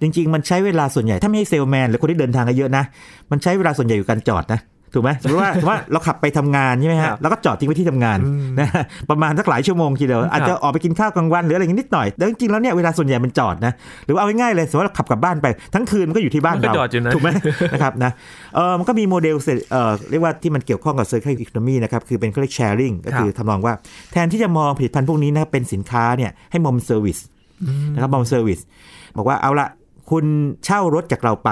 [0.00, 2.84] จริง ๆ มันใช้เวลาส่วนใหญ่ถ้าไม่ให้เซลแมนหรือคนที่เดินทางกันเยอะนะ
[3.30, 4.60] มันใช้เวลาส่วนใหญ่อยู่การจอดนะ
[4.94, 8.18] ถูกไหมสมมติว่าสมมติว่าเราขับไปทำงานใช่ไหมครัฮะบแล้วก็จอดทิ้งไว้ที่ทำงาน
[8.60, 8.68] นะ
[9.10, 13.72] ประมาณสักหลายชั่วโมงทีเดียวอาจจะออกไปกินข้าวกลางวันหรืออะไรอย่างนี้นิดหน่อยแต่จริงๆแล้วเนี่ยเวลาส่วนใหญ่มันจอดนะ
[14.06, 17.28] หรือว่าเอาง่ายๆเลยสมมติว่าเราขับกลับบ้านไปทั้งคืนมันก็อยู่ที่บ้านมันก็เราจอดอยู่นะถูกไหม
[17.72, 18.12] นะครับนะ
[18.54, 23.74] เออมันก็มีโมเดลเสร็จเออเรียกว่าที่มันเกี่ยวข้องกับ circular economy นะครับคือเป็นเขาเรียก sharing ก็คือทำนองว่า
[24.12, 27.20] แทนที่จะมองผลิตภัณฑ์พวกนี้นะครับเป็นสินค้าเนี่ยให้มองเป็น service
[27.94, 28.62] นะครับมองเป็น service
[29.16, 29.68] บอกว่าเอาละ
[30.10, 30.24] คุณ
[30.64, 31.50] เช่ารถจากเราไป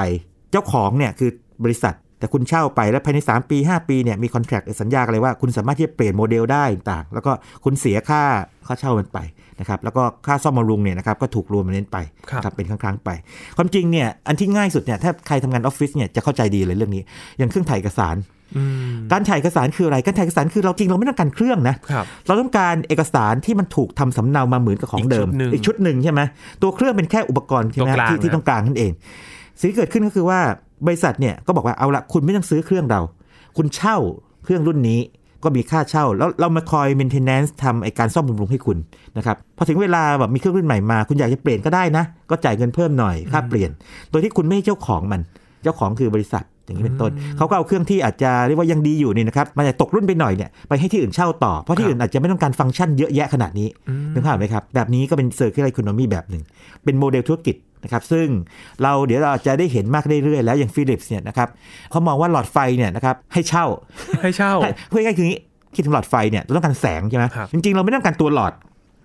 [0.50, 1.30] เจ้าของเนี่ยคือ
[1.64, 7.32] บริษัท แต่คุณเช่าไปแล้วภายใน 3 ปี 5 ปีเนี่ยมีคอนแท c t สัญญากันเลยว่าคุณสามารถที่จะเปลี่ยนโมเดลได้ต่างๆแล้วก็
[7.64, 8.22] คุณเสียค่า
[8.66, 9.18] ค่าเช่ามันไป
[9.60, 11.98] นะครับแล้วก็ค่าซ่อมบำรุงเนี่ยนะครับก็ถูกรวมมันเน้นไป
[12.30, 13.10] ครับนะเป็นครั้งๆไป
[13.56, 17.02] ความจริงเนี่ยอันที่ง่ายสุดเนี่ยถ้าใครทำงานออฟฟิศเนี่ยจะเข้าใจดีเลยเรื่องนี้
[17.38, 18.16] อย่างเครื่องถ่ายเอกสาร
[18.56, 26.20] อืมการถ่ายเอกสารคืออะไร การถ่ายเอกสารคือเราจริงเราไม่ต้องการเครื่องนะครับเราต้องการเอกสารที่มันถูกทำสำเนามาเหมือนกับของเดิมอีกชุดหนึ่งอีกชุดหนึ่งใช่ไหม
[26.62, 28.92] ตัวเครื่องเป็นแค่อุปกรณ์ใช่ไหมตรงกลางที่ที่นะต้องกลางนั่นเอง
[29.58, 33.00] สิ่งที่เกิดขึ้นก็คือว่าบ ริษัทเนี่ยก็บอกว่าเอาละคุณไม่ต้องซื้อเครื่องเรา
[33.56, 33.96] คุณเช่า
[34.44, 35.00] เครื่องรุ่นนี้
[35.44, 38.78] ก็มีค่าเช่า แล้วเรามาคอย maintenance ทำไอการซ่อมบำรุงให้คุณ
[39.16, 43.70] นะครับพอถึงเวลาแบบมีเครื่องรุ่นใหม่มา คุณอยากจะเปลี่ยนก็ได้นะ ก็จ่ายเงินเพิ่มหน่อยค่าเปลี่ยน
[44.10, 45.20] โดยที่คุณไม่ใช่เจ้าของมัน
[45.62, 53.68] เจ้าของคือบริษัทอย่างนี้เป็นต้นเขาก็เอาเครื่องที่อาจจะเรียกว่ายังดีอยู่นี่นะครับมันจะตกรุ่นไปหน่อยเนี่ยไปให้ที่อื่นเช่าต่อเพราะที่อื่นอาจจะไม่ต้องการฟังก์ชันเยอะแยะขนาดนี้
[54.14, 56.42] นึกภาพไหมครับแบบนี้ก็เป็น circular economy แบบหนึ่ง
[56.84, 58.26] เป็นโมเดลธุรกิจ นะครับซึ่ง
[58.82, 61.48] เราเดี๋ยวเราจะได้เห็นมากเรื่อยๆแล้วอย่างฟิลิปส์เนี่ยนะครับ
[61.90, 63.66] เขามองว่าหลอดไฟเนี่ยนะครับให้เช่า
[64.22, 65.40] ให้เช่าให้พูดง่ายๆคืออย่างนี้
[65.74, 68.52] คิดถึงหลอดไฟเนี่ยเราต้องการแสงใช่ไหมครับจริงๆเราไม่ต้องการตัวหลอด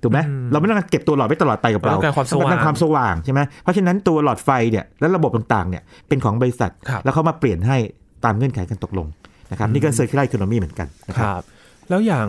[0.03, 0.19] ถูกไหม
[0.51, 7.77] เราไม่ต้องการเก็บตัวหลอดไว้ตลอดไปกับเราเราต้องการความสว่างเรความสว่างใช่ไหมเพราะฉะนั้นตัวหลอดไฟเนี่ยและระบบต่างๆเนี่ยเป็นของบริษัทครับแล้วเขามาเปลี่ยนให้
[8.25, 9.07] ตามเงื่อนไขกันตกลง
[9.51, 11.43] นะครับนี่ก็ circular economy เหมือนกันนะคครับรับ
[11.89, 12.27] แล้วอย่าง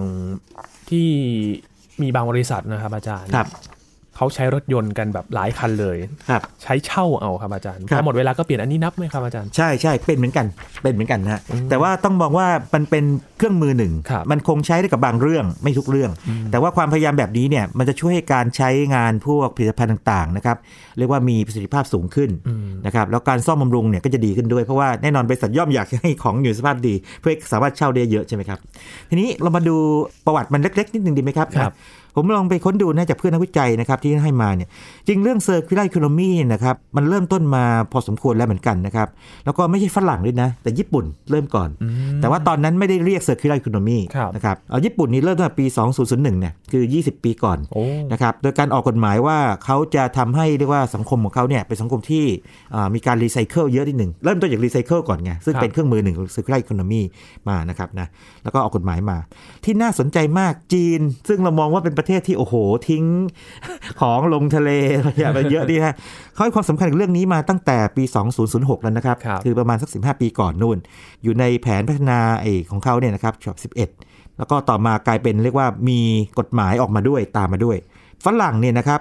[0.90, 1.06] ที่
[2.02, 3.46] มีบางบริษัทนะครับอาจารย์ครับ
[4.16, 5.96] เขาใช้รถยนต์กันแบบหลายคันเลย
[6.30, 10.46] ครับใช้เช่าเอาครับอาจารย์ครับพอหมดเวลาก็เปลี่ยนอันนี้นับไหมครับอาจารย์ใช่ใช่เป็นเหมือนกัน
[10.82, 13.04] เป็นเหมือนกันนะฮะแต่ว่าต้องมองว่ามันเป็น
[13.38, 16.10] เครื่องมือหนึ่งครับมันคงใช้ได้กับบางเรื่องไม่ทุกเรื่อง
[16.50, 20.56] แต่ว่าความพยายามแบบนี้เนี่ยมันจะช่วยให้การใช้งานพวกผลิตภัณฑ์ต่างๆนะครับ
[20.98, 22.30] เรียกว่ามีประสิทธิภาพสูงขึ้น
[22.86, 28.58] นะครับแล้วการซ่อมบำรุงเนี่ยก็จะดีขึ้นด้วยเพราะว่าแน่นอนบริษัทย่อมอยากให้ของอยู่ในสภาพดี เพื่อให้สามารถเช่าได้เยอะใช่ไหมครับ
[29.10, 29.76] ทีนี้เรามาดู
[30.26, 31.74] ประวัติมันเล็กๆนิดนึงดีไหมครับครับ
[32.16, 34.68] ผมลองไปค้นดูนะจากเพื่อนนักวิจัยนะครับที่ให้มาเนี่ย
[35.06, 39.08] จริงเรื่อง circular economy เนยนะครับมันเริ่มต้นมาพอสมควรแล้วเหมือนกันนะครับ
[39.44, 41.68] แล้วก็ไม่ใช่ฝรั่งด้วยนะ แต่ญี่ปุ่นเริ่มก่อน
[42.20, 52.24] แต่ว่าตอนนั้นไม่ได้เรียก circular economy ครับนะครับเอาญี่ปุ่นนี่เริ่มตั้งแต่ปี 2001เนี่ยคือ 20 ปีก่อนโอ้นะครับโดยการออกกฎหมายว่าเขาจะทำให้เรียกว่าสังคมของเขาเนี่ยเป็นสังคมที่
[52.74, 57.02] อ่ามีการรีไซเคิลเยอะนิดหนึ่งเริ่มต้นจากรีไซเคิลก่อนไงซึ่งครับเป็นเครื่องมือหนึ่งของ circular economy
[57.48, 58.06] มานะครับนะ
[58.44, 59.18] แล้วก็ออกกฎหมายมา
[59.64, 62.54] ที่น่าสนใจมากจีน ซึ่งเรามองว่าเป็นประเทศที่โอ้โห
[62.88, 63.04] ทิ้ง
[64.00, 64.70] ของลงทะเล
[65.18, 65.94] อย่าไปเยอะดีฮะ
[66.34, 68.04] เขาให้ความสำคัญกับเรื่องนี้มาตั้งแต่ปี
[68.44, 70.78] 2006 แล้วนะครับครับคือประมาณสัก 15 ปีก่อนนู่น
[71.22, 73.58] อยู่ในแผนพัฒนาไอ้ของเขาเนี่ยนะครับฉบับ
[74.00, 76.00] 11 แล้วก็ต่อมากลายเป็นเรียกว่ามี
[76.38, 77.76] กฎหมายออกมาด้วยตามมาด้วย
[78.24, 79.00] ฝรั่งเนี่ยนะครับ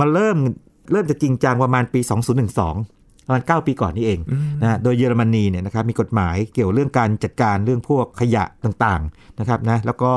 [0.00, 0.36] มาเริ่ม
[0.92, 2.00] เริ่มจะจริงจังประมาณปี
[2.56, 4.20] 2012 ประมาณ9ปีก่อนนี่เอง
[4.62, 10.12] นะฮะโดยเยอรมนีเนี่ยนะครับมีกฎหมายเกี่ยวเรื่องการจัดการเรื่องพวกขยะต่างๆนะครับนะแล้วก็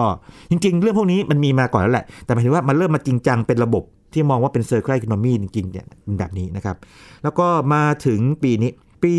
[0.49, 6.75] จริง ๆ เรื่องพวกนี้มันมีมาก่อนแล้วแหละ แต่หมายถึงว่ามันเริ่มมาจริงจังเป็นระบบที่มองว่าเป็น circular economy จริงๆเนี่ยเป็นแบบนี้นะครับ
[7.23, 8.71] แล้วก็มาถึงปีนี้
[9.03, 9.13] ปี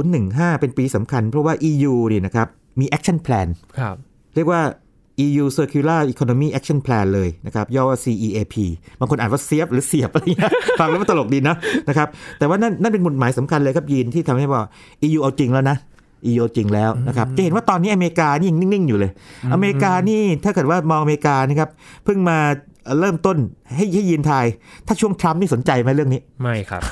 [0.00, 2.48] 2015 เป็นปีสำคัญ เพราะว่า EU เนี่ยนะครับ
[2.80, 3.96] มี action plan ครับ
[4.34, 4.60] เรียกว่า
[5.26, 8.54] EU Circular Economy Action Plan เลยนะครับย่อว่า CEAP
[9.00, 11.56] บางคนอ่านว่าเสียบหรือเสียบอะไรเงี้ยฟังแล้วมันตลกดีนะ
[11.88, 14.62] นะครับแต่ว่านั่นนั่นเป็นหมุดหมายสำคัญเลยครับยีนที่ทำให้ว่า
[15.06, 15.76] EU เอาจริงแล้วนะ
[16.30, 19.10] EU เอาจริงแล้วนะครับจะเห็นว่าตอนนี้อเมริกานี่ยังนิ่ง ๆ อยู่เลย
[19.54, 21.70] อเมริกานี่ถ้าเกิดว่ามองอเมริกานะครับ
[22.04, 22.38] เพิ่งมา
[23.00, 23.36] เริ่มต้น
[23.76, 24.46] ให้ให้ยีนทาย
[24.86, 26.82] ถ้าช่วงทรัมป์นี่สนใจไหมเรื่องนี้ ไม่ครับ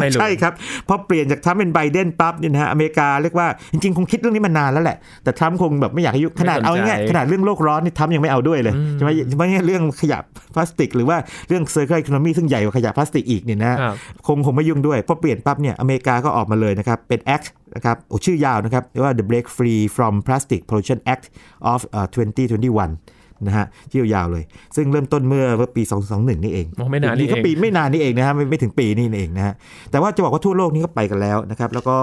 [0.00, 0.52] ไม่รู้ ใช่ครับ
[0.88, 10.18] พอเปลี่ยนจากทรัมป์เป็นไบเดนปั๊บเนี่ยนะฮะอเมริกาเรียกว่าจริงๆ คงคิดเรื่องนี้มานานแล้วแหละ แต่ทรัมป์คงแบบไม่อยากให้ยุขนาดไม่สนใจเอาง่ายๆขนาดเรื่องโลกร้อนนี่ทรัมป์ยังไม่เอาด้วยเลยใช่ไหมไม่ใช่เรื่องขยะ
[10.54, 11.16] พลาสติก หรือว่า
[11.48, 21.24] เรื่อง circular economy ซึ่งใหญ่กว่าขยะพลาสติกอีกเนี่ยนะฮะครับคงคงไม่ยุ่งด้วยพอเปลี่ยนปั๊บเนี่ยอเมริกาก็ออกมาเลยนะครับเป็น act นะครับโอ้ชื่อยาวนะครับเรียกว่า the break free from plastic pollution act
[21.72, 24.44] of เอ่อ2021 นะฮะชื่อยาวเลย
[24.76, 29.54] ซึ่งเริ่มต้นเมื่อเมื่อปี2021 นี่เองอ๋อไม่นานนี่ก็เองปีไม่นานนี่เองนะฮะไม่ไม่ถึงปีนี่เองนะฮะ
[29.90, 31.96] แต่ว่าจะบอกว่าทั่วโลกนี่ก็ไปกันแล้วนะครับแล้วก็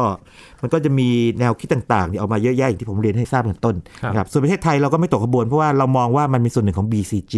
[0.62, 7.36] มันก็จะมีแนวคิดต่างๆเนี่ยออกมาเยอะแยะอย่างที่ผมเรียนให้ทราบตั้งแต่ต้นครับนะครับส่วนประเทศไทยเราก็ไม่ตกขบวนเพราะว่าเรามองว่ามันมีส่วนหนึ่งของ BCG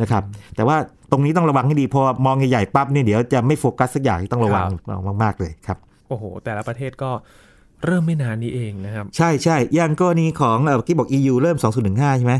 [0.00, 0.22] นะครับ
[0.56, 0.76] แต่ว่า
[1.10, 7.10] ตรงนี้ต้องระวังให้ดีพอมองใหญ่ๆปั๊บเนี่ยเดี๋ยวจะไม่โฟกัสสักอย่างที่ต้องระวังระวังมากๆเลยครับโอ้โห แต่ละประเทศก็
[7.84, 11.56] เริ่มไม่นานนี้เองนะครับ ใช่ใช่อย่างกรณีของเอ่อเมื่อกี้บอก EU เริ่ม
[11.88, 12.34] 2015 ใช่ไหม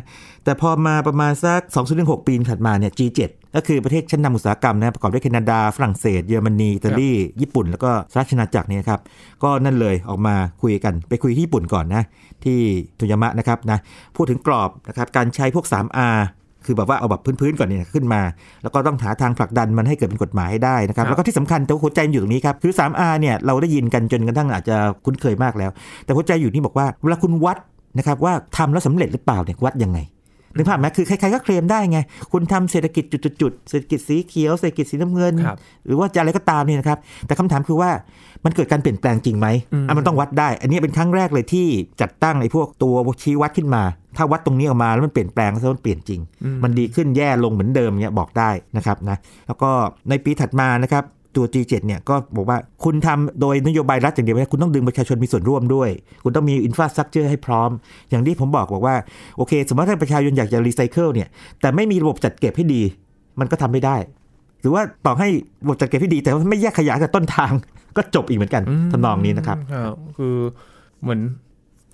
[0.44, 1.61] แต่พอมาประมาณสัก
[1.94, 3.20] 2016 ปีถัดมาเนี่ย G7
[3.57, 9.01] ก็คือประเทศชั้นนำอุตสาหกรรมนะประกอบด้วยแคนาดา ฝรั่งเศส เยอรมนี อิตาลี ญี่ปุ่น แล้วก็สหราชอาณาจักรเนี่ยครับ
[9.42, 12.03] ก็นั่นเลยออกมาคุยกันไปคุยที่ญี่ปุ่นก่อนนะ
[12.44, 12.59] ที่
[12.96, 13.79] โตยามะนะครับนะ
[14.16, 16.18] พูดถึงกรอบนะครับการใช้พวก 3R
[16.67, 18.23] คือแบบว่าเอาแบบพื้นๆก่อนเนี่ยขึ้นมา
[18.63, 25.71] แล้วก็ต้องหาทางผลักดันมันให้เกิดเป็นกฎหมายให้ได้นะครับครับแล้วก็ที่สำคัญแต่ว่าหัวใจมันอยู่ตรงนี้ครับคือ 3R เนี่ยเราได้ยินกันจนกระทั่งอาจจะคุ้นเคยมากแล้ว
[26.05, 27.59] แต่หัวใจอยู่ที่บอกว่าเวลาคุณวัด
[27.99, 30.01] นะครับว่าทำแล้วสำเร็จหรือเปล่าเนี่ยวัดยังไง
[30.57, 31.99] นึกภาพไหมคือใครๆก็เคลมได้ไง
[32.33, 33.05] คุณทำเศรษฐกิจ
[33.41, 37.91] จุดๆๆเศรษฐกิจสีเขียว เศรษฐกิจสีน้ำเงินครับหรือว่าจะอะไรก็ตามเนี่ยนะครับ แต่คำถามคือว่า
[38.45, 41.67] มันเกิดการเปลี่ยนแปลงจริงไหมอืมอะมันต้องวัดได้ อันนี้เป็นครั้งแรกเลยที่
[42.01, 43.83] จัดตั้งไอ้พวกตัวชี้วัดขึ้นมา
[44.17, 46.21] ถ้าวัดตรงนี้ออกมาแล้วมันเปลี่ยนแปลงแล้วมันเปลี่ยนจริง
[46.63, 49.71] มันดีขึ้นแย่ลงเหมือนเดิมเนี่ยบอกได้นะครับนะแล้วก็
[50.09, 51.05] ในปีถัดมานะครับ
[51.37, 55.91] ตัว G7 เนี่ยก็บอกว่าคุณทำโดยนโยบายรัฐอย่างเดียวไม่ได้คุณต้องดึงประชาชนมีส่วนร่วมด้วย
[56.25, 57.71] คุณต้องมีอินฟราสตรักเจอร์ให้พร้อม
[58.11, 58.97] อย่างที่ผมบอกบอกว่า
[59.37, 61.29] โอเค สมมติถ้าประชาชนอยากจะรีไซเคิลเนี่ย
[61.61, 62.83] แต่ไม่มีระบบจัดเก็บให้ดี
[63.41, 63.97] มันก็ทำไม่ได้
[64.61, 65.29] หรือว่าต่อให้
[65.63, 67.53] ระบบจัดเก็บให้ดี แต่ว่าไม่แยกขยะกับต้นทาง
[67.97, 70.37] ก็จบอีกเหมือนกันทำนองนี้นะครับครับคือ
[71.03, 71.21] เหมือน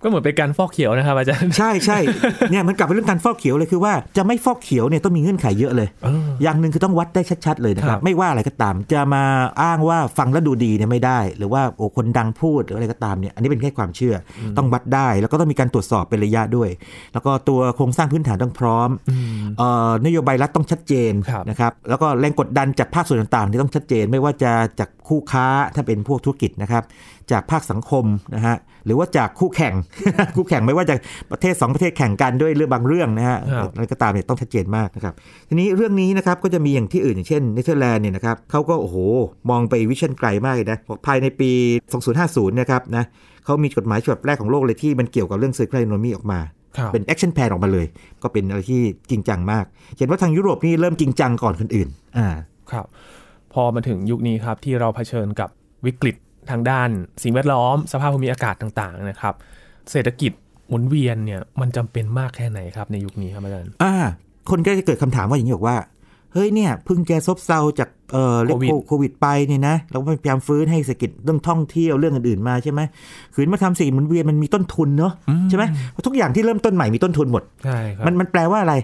[0.03, 1.99] ก็เหมือนเป็นการฟอกเขียวนะครับอาจารย์ ใช่ใช่
[2.51, 9.23] เนี่ยมันกลับไปเรื่องการฟอกเขียวเลยคือว่าจะไม่ฟอกเขียวเนี่ยต้องมีเงื่อนไขเยอะเลยเอออย่างหนึ่งคือต้องวัดได้ชัดๆเลยนะคครัรับบไม่ว่าอะไรก็ตาม จะมา
[9.63, 16.69] อ้างว่าฟังแล้วดูดีเนี่ยไม่ได้ หรือว่าโอ้คนดังพูดหรืออะไรก็ตามเนี่ยอันนี้เป็นแค่ความเชื่อ ต้องวัดได้แล้วก็ต้องมีการตรวจสอบเป็นระยะด้วย
[17.13, 18.91] แล้วก็ตัวโครงสร้างพื้นฐานต้องพร้อม
[19.59, 26.83] เอ่อนโยบายรัฐต้องชัดเจนครับนะครับแล้วก็แรงกดดันจากภาคส่วนต่างๆที่ต้องชัดเจน ไม่ว่าจะจากคู่ค้าถ้าเป็นพวกธุรกิจนะครับ
[27.31, 29.75] จากภาคสังคมนะฮะ หรือว่าจากคู่แข่ง
[30.37, 30.95] คู่แข่งไม่ว่าจะ
[31.33, 35.15] ประเทศสองประเทศแข่งกันด้วยเรื่องบางเรื่องนะฮะครับอะไรก็ตามเนี่ยต้องชัดเจนมากนะครับ
[35.49, 38.97] ทีนี้เรื่องนี้นะครับก็จะมีอย่างที่อื่นอย่างเช่นเนเธอร์แลนด์เนี่ยนะครับเขาก็โอ้โห
[39.51, 41.51] มองไปวิชั่นไกลมากเลยนะบอกภายในปี
[42.07, 43.05] 2050นะครับนะ
[43.45, 46.41] เขามีกฎหมายฉบับแรกของโลกเลยที่มันเกี่ยวกับเรื่อง circular economy ออกมา
[46.77, 47.87] ครับเป็น action plan ออกมาเลย
[48.23, 49.65] ก็เป็นอะไรที่จริงจังมาก
[49.99, 52.29] เห็นว่าทางยุโรปนี่เริ่มจริงจังก่อนคนอื่นอ่า
[52.71, 52.87] ครับ
[53.53, 55.49] พอมาถึงยุคนี้ครับที่เราเผชิญกับ
[55.87, 56.17] วิกฤต
[56.53, 56.89] ทางด้าน
[57.23, 59.35] สิ่งแวดล้อม สภาพภูมิอากาศต่างๆนะครับ
[59.91, 60.33] เศรษฐกิจ
[60.69, 63.95] หมุนเวียนเนี่ยมันจำเป็นมากแค่ไหนครับในยุคนี้ครับอาจารย์อ่า
[64.51, 65.79] คนก็จะเกิดคำถามว่าอย่างนี้บอกว่า
[66.35, 72.81] เฮ้ยเนี่ยเพิ่งจะซบเซาจากเอ่อเรื่องโควิดโควิดไปเนี่ยนะเราก็พยายามฟื้นให้เศรษฐกิจเรื่องท่องเที่ยวเรื่องอื่นๆมาใช่ไหม
[73.35, 75.13] ขืนมาทำสิ่งหมุนเวียนมันมีต้นทุนเนาะ
[75.51, 78.75] ใช่ไหมเพราะทุกอย่างที่เริ่มต้นใหม่มีต้นทุนหมดใช่ครับมันมันแปลว่าอะไร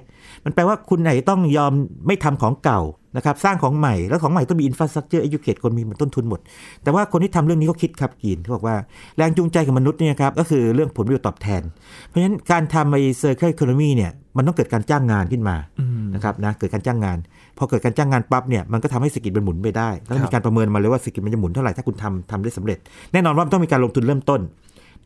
[0.45, 1.73] มันแปลว่าคุณไหนต้องยอม
[2.07, 2.81] ไม่ทำของเก่า
[3.19, 6.41] นะครับสร้างของใหม่แล้วของใหม่ต้องมีอินฟ a าส t ั c เจอร์ e อ u c a t e คนมีต้นทุนหมด
[6.83, 8.77] แต่ว่าคนที่ทำเรื่องนี้เขาคิดครับกีนเขาบอกว่า
[9.17, 11.63] แรงจูงใจของมนุษย์เนี่ยครับก็คือเรื่องผลประโยชน์ตอบแทน
[12.07, 17.19] เพราะฉะนั้นการทำไอ้ circular economy เนี่ยมันต้องเกิดการจ้างงานขึ้นมาอืมนะครับนะเกิดการจ้างงาน
[17.59, 22.79] พอเกิดการจ้างงานปั๊บเนี่ยมันก็ทำให้เศรษฐกิจมันหมุนไปได้ แล้วครับมีการประเมินมาเลยว่าเศรษฐกิจมันจะหมุนเท่าไหร่ถ้าคุณทำทำได้สำเร็จ
[23.13, 24.41] แน่นอนว่ามันต้องมีการลงทุนเริ่มต้น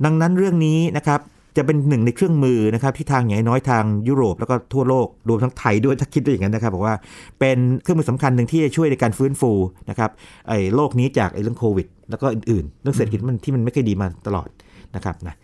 [0.04, 1.20] ดังนั้นเรื่องนี้นะครับ
[1.56, 6.96] จะเป็นหนึ่งในเครื่องมือนะครับที่ทางอย่างน้อยทางยุโรปแล้วก็ทั่วโลกรวมทั้งไทยด้วยถ้าคิดด้วยอย่างนั้นนะครับบอกว่า
[7.40, 9.52] เป็นเครื่องมือสำคัญหนึ่งที่จะช่วยในการฟื้นฟู
[9.90, 10.10] นะครับ
[10.48, 14.48] ไอ้โลกนี้จากไอ้เรื่องโควิด แล้วก็อื่นๆ เรื่องเศรษฐกิจมันที่มันไม่เคยดีมาตลอด
[14.96, 15.34] นะครับนะ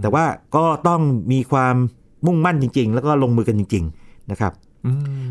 [0.00, 0.24] แต่ว่า
[0.56, 1.00] ก็ต้อง
[1.32, 1.74] มีความ
[2.26, 4.73] มุ่งมั่นจริง ๆ แล้วก็ลงมือกันจริง ๆ นะครับอืม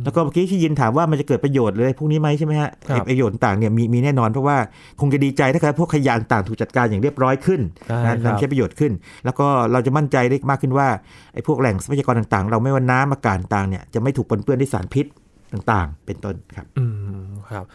[0.03, 4.57] แล้วก็เมื่อกี้ที่ยินถามว่ามันจะเกิดประโยชน์เลยพวกนี้ไหมใช่ไหมฮะครับไอ้ประโยชน์ต่างเนี่ยมีมีแน่นอนเพราะว่า
[4.99, 8.91] คงจะดีใจถ้าเกิดพวกขยะต่างถูกจัดการอย่างเรียบร้อยขึ้นใช่นะครับนำใช้ประโยชน์ขึ้น
[9.25, 10.87] แล้วก็เราจะมั่นใจได้มากขึ้นว่า
[11.33, 15.05] ไอ้พวกแหล่งทรัพยากรต่างๆ เราไม่ว่าน้ำอากาศต่างเนี่ยจะไม่ถูกปนเปื้อนด้วยสารพิษ
[15.53, 16.85] ต่างๆ เป็นต้นครับอื
[17.23, 17.65] มครับ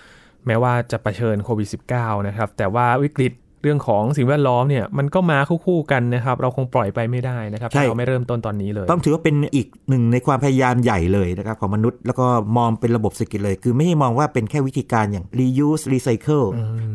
[0.47, 16.47] แม้ว่าจะะเผชิญโควิด -19 นะครับแต่ว่าวิกฤต เรื่องของสิ่งแวดล้อมเนี่ยมันก็มาคู่ๆกันนะครับ เราคงปล่อยไปไม่ได้นะครับใช่ถ้าเราไม่เริ่มต้นตอนนี้เลย ต้องถือว่าเป็นอีกหนึ่งในความพยายามใหญ่เลยนะครับของมนุษย์แล้วก็มองเป็นระบบเศรษฐกิจเลย คือไม่ให้มองว่าเป็นแค่วิธีการอย่าง reuse recycle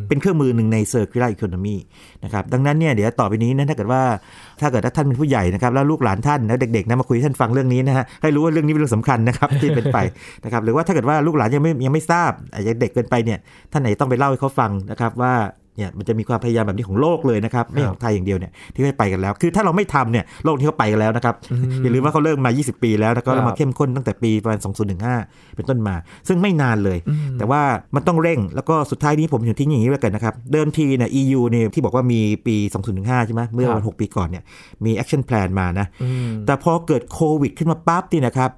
[0.10, 1.78] เป็นเครื่องมือหนึ่งใน circular economy
[2.24, 4.02] นะครับดังนั้นเนี่ยเดี๋ยวต่อไปนี้นะถ้าเกิดว่า
[4.62, 9.98] ถ้าเกิดว่าท่านเป็นผู้ใหญ่นะครับแล้วลูกหลานท่านแล้วเด็กๆนะมาคุยให้ท่านฟังเรื่องนี้นะฮะให้รู้ว่าเรื่องนี้เป็นเรื่องสำคัญนะครับที่เป็นไป
[10.46, 13.40] นะครับหรือว่าถ้าเกิดว่าลูกหลานยังไม่ยังไม่ทราบอาจจะเด็กเกินไปเนี่ย
[13.72, 15.34] ท่านไหนต้องไปเล่าให้เขาฟังนะครับว่า
[15.78, 21.36] เนี่ยมันจะมีความพยายามแบบนี้ของโลกเลยนะครับ ไม่ของไทยอย่างเดียวเนี่ยที่เขาไปกันแล้ว คือถ้าเราไม่ทำเนี่ยโลกที่เขาไปกันแล้วนะครับ
[21.84, 24.60] อย่าลืมว่าเขาเริ่มมา 20 ปีแล้วแล้วก็ครับมาเข้มข้นตั้งแต่ปีประมาณ
[25.08, 25.96] 2015 เป็นต้นมา
[26.28, 26.98] ซึ่งไม่นานเลย
[27.38, 27.62] แต่ว่า
[27.96, 32.56] มันต้องเร่งแล้วก็สุดท้ายนี้ผมอยู่ทิ้งอย่างนี้แล้วกันนะครับเดิมทีเนี่ย EU เนี่ยที่บอกว่ามีปี
[32.92, 34.44] 2015 ใช่ไหมเมื่อวัน6ปีก่อนเนี่ย
[34.86, 38.52] มี action plan มานะอืมแต่พอเกิดโควิดขึ้นมาปั๊บนี่นะครับ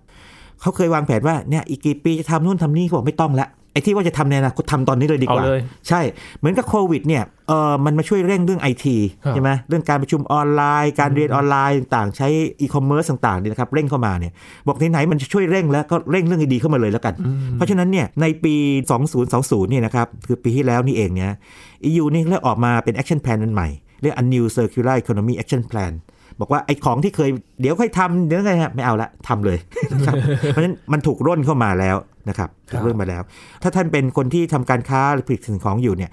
[0.61, 6.01] เขาเคยวางแผนว่าเนี่ยอีกกี่ปีจะทำนู่นทำนี่เขาบอกไม่ต้องละ ไอ้ที่ว่าจะทำในอนาคตทำตอนนี้เลยดีกว่าเอาเลยใช่
[6.39, 12.27] เหมือนกับโควิดเนี่ยเออมันมาช่วยเร่งเรื่องไอทีครับใช่ไหมเรื่องการประชุมออนไลน์ การเรียนออนไลน์ต่างๆ ใช้
[12.61, 14.33] อีคอมเมิร์ซต่างๆเนี่ยนะครับเร่งเข้ามาเนี่ย
[14.67, 17.13] บอกไหนๆมันจะช่วยเร่งแล้วก็เร่งเรื่องดีๆเข้ามาเลยแล้วกัน
[17.53, 18.55] เพราะฉะนั้นเนี่ยในปี
[19.13, 21.31] 2020เนี่ยนะครับคือปีที่แล้วนี่เองเนี่ย
[21.89, 23.69] EU นี่เริ่มออกมาเป็น action plan อันใหม่
[24.01, 25.93] เรียก a new circular economy action plan
[26.39, 27.29] บอกว่าไอ้ของที่เคย
[27.61, 29.57] เดี๋ยวค่อยทำเดี๋ยวไงฮะไม่เอาละทำเลย
[29.93, 31.95] นะครับเพราะฉะนั้นมันถูกร่นเข้ามาแล้ว
[32.29, 33.21] นะครับถูกร่นมาแล้ว
[33.63, 36.09] ถ้าท่านเป็นคนที่ทำการค้าหรือผลิตสิ่งของอยู่เนี่ย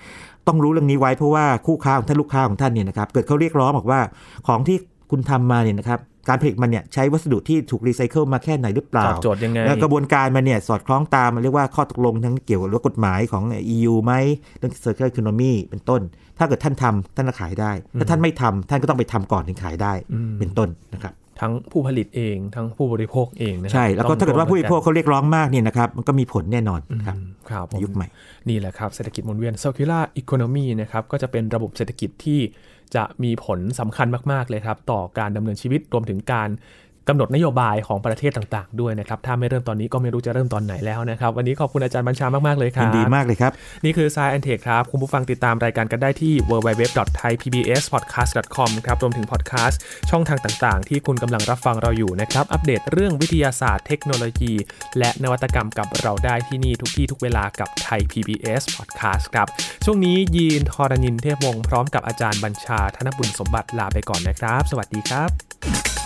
[0.46, 4.00] ต้องรู้เรื่องนี้ไว้เพราะว่าคู่ค้าของท่านลูกค้าของท่านเนี่ยนะครับเกิดเขาเรียกร้องบอกว่า
[4.46, 4.76] ของที่
[5.10, 13.42] คุณทำมาเนี่ยนะครับการผลิตมันเนี่ยใช้วัสดุที่ถูกรีไซเคิลมาแค่ไหนหรือเปล่าตอบโจทย์ยังไงแล้วกระบวนการมันเนี่ยสอดคล้องตามมันเรียกว่าข้อตกลงทั้งเกี่ยวกับเรื่องกฎหมายของ
[13.74, 14.12] EU ไหม
[14.58, 16.00] เรื่อง circular economy เป็นต้น
[16.38, 19.92] ถ้าเกิดท่านทำท่านก็ขายได้ ถ้าท่านไม่ทำท่านก็ต้องไปทำก่อนถึงขายได้
[20.38, 28.06] เป็นต้นนะครับทั้งผู้ผลิตเองทั้งผู้บริโภคเองนะครัใช่ แล้วก็ต้องถ้าเกิดว่าผู้บริโภคร่วมเขาเรียกร้องมากเนี่ยนะครับมันก็มีผลแน่นอนครับกันครับผในมยุคใหม่
[28.48, 32.40] นี่แหละครับเศรษฐกิจหมุนเวียน circular economy นะครับก็จะเป็นระบบเศรษฐกิจที่
[32.94, 36.48] จะมีผลสำคัญมาก ๆ เลยครับ ต่อการดำเนินชีวิตรวมถึงการ
[37.08, 43.52] กำหนดนโยบายของประเทศต่างๆ ด้วยนะครับ ถ้าไม่เริ่มตอนนี้ก็ไม่รู้จะเริ่มตอนไหนแล้วนะครับ วันนี้ขอบคุณอาจารย์บัญชามาก ๆ เลยครัยิบนดีมากเลยครับ
[43.84, 54.52] นี่คือ Science and Tech ครับ คุณผู้ฟังติดตามรายการกันได้ที่ www.thaipbspodcast.com ครับรวมถึงพอดแคสต์ช่องทางต่างๆ ที่คุณกำลังรับฟังเราอยู่นะครับ อัปเดตเรื่องวิทยาศาสตร์เทคโนโลยี
[54.98, 59.46] และนวัตกรรมกับเราได้ที่นี่ทุกที่ทุกเวลากับไทย PBS Podcast ครับ
[59.84, 66.01] ช่วงนี้ยีนทอรานินเทพวงศ์พร้อมกับอาจารย์บัญชาธนบุญสมบัติลาไปก่อนนะครับ สวัสดีครับ